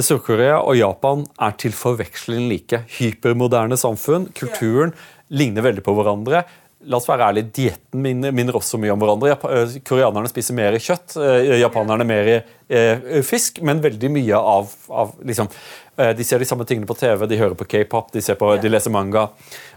[0.00, 2.84] Sør-Korea og Japan er til forveksling like.
[2.96, 4.30] Hypermoderne samfunn.
[4.32, 4.94] Kulturen
[5.28, 6.46] ligner veldig på hverandre.
[6.88, 9.36] La oss være ærlige, Dietten minner, minner, også mye om hverandre.
[9.36, 15.12] Eh, koreanerne spiser mer kjøtt, eh, japanerne mer eh, fisk, men veldig mye av, av
[15.22, 15.52] liksom,
[15.92, 19.26] De ser de samme tingene på TV, de hører på k-pop, de, de, leser manga.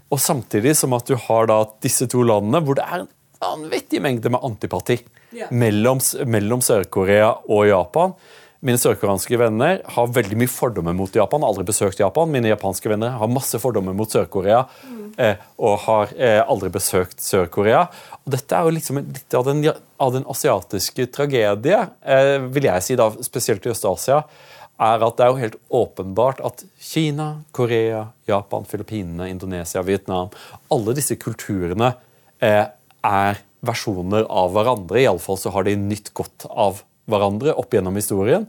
[0.07, 3.11] Og Samtidig som at du har da disse to landene hvor det er en
[3.43, 4.95] vanvittig mengde med antipati
[5.51, 8.16] mellom, mellom Sør-Korea og Japan.
[8.66, 11.43] Mine sørkoreanske venner har veldig mye fordommer mot Japan.
[11.45, 12.32] aldri besøkt Japan.
[12.34, 15.03] Mine japanske venner har masse fordommer mot Sør-Korea mm.
[15.61, 17.84] og har eh, aldri besøkt Sør-Korea.
[18.26, 19.61] Dette er jo liksom litt av den,
[20.01, 24.24] av den asiatiske tragedie, eh, vil jeg si, da, spesielt i Øst-Asia.
[24.82, 30.34] er at Det er jo helt åpenbart at Kina, Korea, Japan, Filippinene, Indonesia, Vietnam
[30.74, 31.93] Alle disse kulturene
[32.41, 35.05] er versjoner av hverandre.
[35.05, 38.47] Iallfall så har de nytt godt av hverandre opp gjennom historien,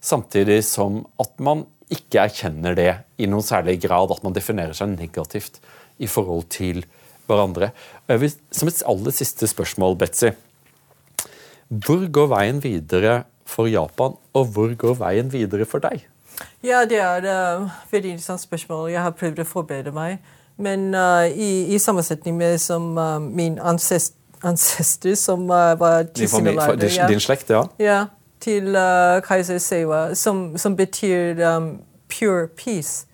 [0.00, 4.94] samtidig som at man ikke erkjenner det i noen særlig grad, at man definerer seg
[4.96, 5.60] negativt
[5.98, 6.84] i forhold til
[7.26, 7.70] hverandre.
[8.08, 10.32] Vil, som et aller siste spørsmål, Betzy.
[11.68, 16.06] Hvor går veien videre for Japan, og hvor går veien videre for deg?
[16.62, 18.90] Ja, Det er et uh, veldig interessant spørsmål.
[18.90, 20.18] Jeg har prøvd å forberede meg.
[20.56, 26.44] Men uh, i, i, sammensetning med som uh, min ancest ancestor som uh, var din,
[26.78, 27.64] din, din slekt, ja?
[27.78, 28.06] Ja.
[28.40, 31.78] Til uh, keiser Seiwa, som, som betyr um,
[32.08, 33.06] pure peace.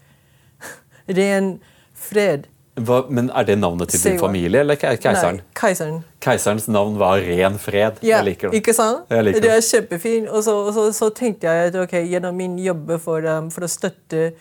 [1.19, 1.61] Ren
[1.95, 2.49] fred.
[2.81, 4.13] Hva, men Er det navnet til Seiwa.
[4.13, 5.43] din familie eller keiseren?
[5.43, 5.99] Nei, keiseren.
[6.25, 8.01] Keiserens navn var ren fred.
[8.03, 8.57] Ja, jeg liker det.
[8.63, 9.11] Ikke sant?
[9.11, 10.29] det er kjempefint.
[10.29, 13.67] Og så, og så, så tenkte jeg at okay, gjennom min jobb for, um, for
[13.67, 14.33] å støtte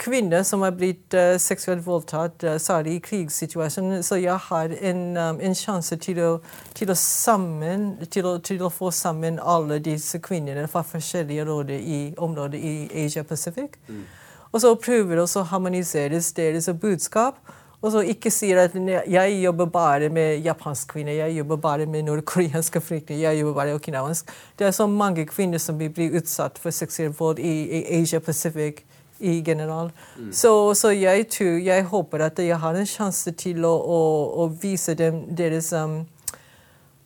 [0.00, 4.00] kvinner som har blitt uh, seksuelt voldtatt, uh, særlig i krigssituasjoner.
[4.06, 6.30] Så jeg har en, um, en sjanse til å,
[6.74, 11.78] til, å sammen, til, å, til å, få sammen alle disse kvinnene fra forskjellige råder
[11.78, 12.74] i området i
[13.04, 13.76] Asia Pacific.
[13.88, 14.04] Mm.
[14.50, 17.38] Og så prøver også å harmonisere deres budskap.
[17.80, 18.74] Og så ikke sier at
[19.08, 23.76] jeg jobber bare med japanske kvinner, jeg jobber bare med nordkoreanske flyktninger, jeg jobber bare
[23.78, 24.28] okinawansk.
[24.58, 28.84] Det er så mange kvinner som blir utsatt for seksuell vold i, i Asia Pacific
[29.20, 29.90] i general.
[30.18, 30.32] Mm.
[30.32, 34.00] Så, så, jeg tror, jeg håper at jeg har en sjanse til å, å,
[34.44, 36.06] å vise dem deres um,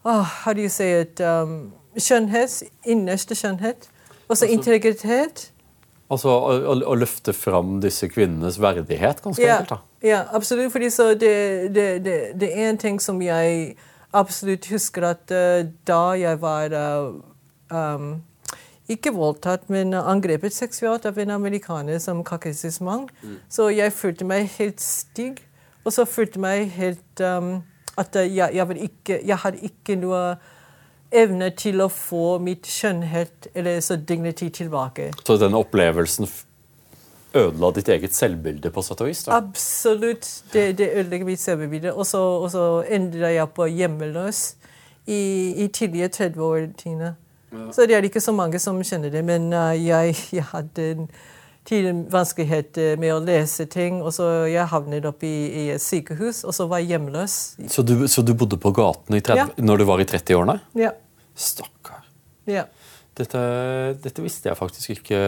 [0.04, 1.20] oh, How do you say it?
[1.20, 2.62] Um, skjønnhet.
[2.84, 3.88] Innerste skjønnhet.
[4.28, 5.50] Også altså, integritet.
[6.12, 9.72] Altså å, å, å, løfte fram disse kvinnenes verdighet, ganske ja, enkelt?
[9.72, 10.08] da.
[10.08, 10.72] Ja, absolutt.
[10.72, 10.90] fordi
[11.20, 11.34] det,
[11.74, 13.76] det, det, det, er en ting som jeg
[14.14, 17.14] absolutt husker at uh, da jeg var uh,
[17.72, 18.10] um,
[18.88, 23.06] ikke voldtatt, men angrepet seksuelt av en amerikaner som kaukasisk mann.
[23.22, 23.38] Mm.
[23.48, 25.40] Så jeg følte meg helt stygg.
[25.84, 27.58] Og så følte meg helt um,
[28.00, 30.22] at jeg, jeg, ikke, jeg hadde ikke noe
[31.14, 35.12] evne til å få mitt skjønnhet eller så dignity tilbake.
[35.24, 36.26] Så den opplevelsen
[37.34, 39.24] ødela ditt eget selvbilde på sett og vis?
[39.28, 40.28] Absolutt.
[40.52, 41.92] Det, det ødelegger mitt selvbilde.
[41.92, 42.22] Og så,
[42.88, 44.44] endra jeg på hjemmeløs
[45.06, 45.20] i,
[45.64, 47.14] i tidlige 30-årene.
[47.74, 49.24] Så det er ikke så mange som kjenner det.
[49.26, 51.08] Men uh, jeg, jeg, hadde en
[51.68, 56.44] tid vanskelighet uh, med å lese ting, og så jeg havnet opp i, et sykehus,
[56.44, 57.38] og så var jeg hjemløs.
[57.72, 59.48] Så du, så du bodde på gaten ja.
[59.56, 60.58] når du var i 30-årene?
[60.78, 60.94] Ja.
[61.34, 62.04] Stakkar.
[62.50, 62.66] Ja.
[63.14, 63.40] Dette,
[64.02, 65.18] dette, visste jeg faktisk ikke,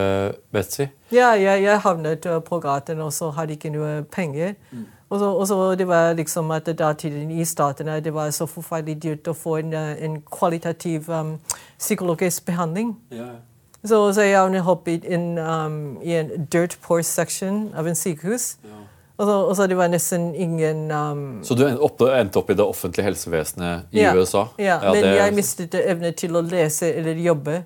[0.51, 0.89] Betzy.
[1.15, 4.57] Ja, jeg, jeg havnet uh, på gaten, og så hadde jeg ikke noe penger.
[4.73, 4.87] Mm.
[5.09, 9.03] Og så, og så det var liksom at datiden i statene det var så forferdelig
[9.03, 11.37] dyrt å få en, eh, en kvalitativ um,
[11.79, 12.97] psykologisk behandling.
[13.13, 13.37] Yeah.
[13.85, 18.57] Så, så jeg hoppet inn um, i en dirt poor section av en sykehus.
[18.65, 18.83] Yeah.
[19.17, 22.65] Og, så, og så det var nesten ingen um, Så du endte opp i det
[22.65, 24.49] offentlige helsevesenet i ja, USA?
[24.59, 25.15] Ja, ja men det...
[25.17, 27.63] jeg mistet evne til å lese eller jobbe.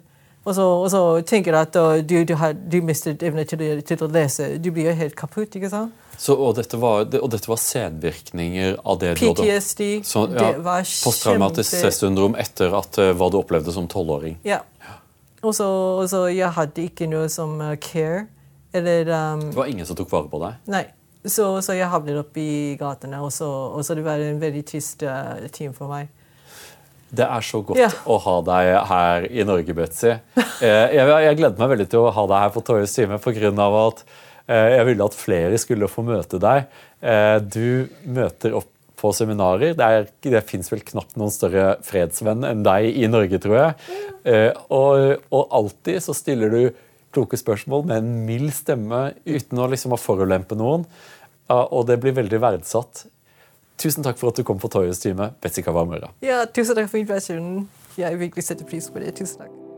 [0.50, 4.08] Og så, og så tenker at du, du, har, du mistet evne til, til, å
[4.10, 4.56] lese.
[4.58, 5.54] Du blir jo helt kaputt.
[5.54, 5.94] ikke sant?
[6.20, 9.84] Så, og, dette var, og, dette var, senvirkninger av det PTSD.
[10.04, 14.36] Så, ja, det var Posttraumatisk stressyndrom etter at, uh, hva du opplevde som tolvåring.
[14.44, 14.60] Ja.
[15.40, 18.26] Og så jeg hadde ikke noe som uh, care.
[18.76, 20.60] Eller um, Det var ingen som tok vare på deg?
[20.70, 20.84] Nei.
[21.24, 24.62] Så, så jeg havnet oppe i gatene, og så, og så det var en veldig
[24.68, 26.12] trist uh, time for meg.
[27.10, 27.90] Det er så godt ja.
[28.06, 30.14] å ha deg her i Norge, Betzy.
[30.60, 33.48] Eh, jeg, jeg meg veldig til å ha deg her på Torjus time pga.
[33.80, 34.02] at
[34.44, 36.66] eh, jeg ville at flere skulle få møte deg.
[37.00, 38.68] Eh, du møter opp
[39.00, 39.72] på seminarer.
[39.72, 44.50] Det, er, det fins vel knapt noen større fredsvenn enn deg i Norge, tror jeg.
[44.68, 46.60] Og, og alltid så stiller du
[47.16, 50.84] kloke spørsmål med en mild stemme uten å liksom forulempe noen.
[51.48, 53.06] Og det blir veldig verdsatt.
[53.80, 56.12] Tusen takk for at du kom på Torjus time, Betzy Kawamura.
[56.24, 57.64] Ja, tusen takk for invitasjonen.
[57.96, 59.14] Jeg virkelig setter pris på det.
[59.16, 59.69] Tusen takk.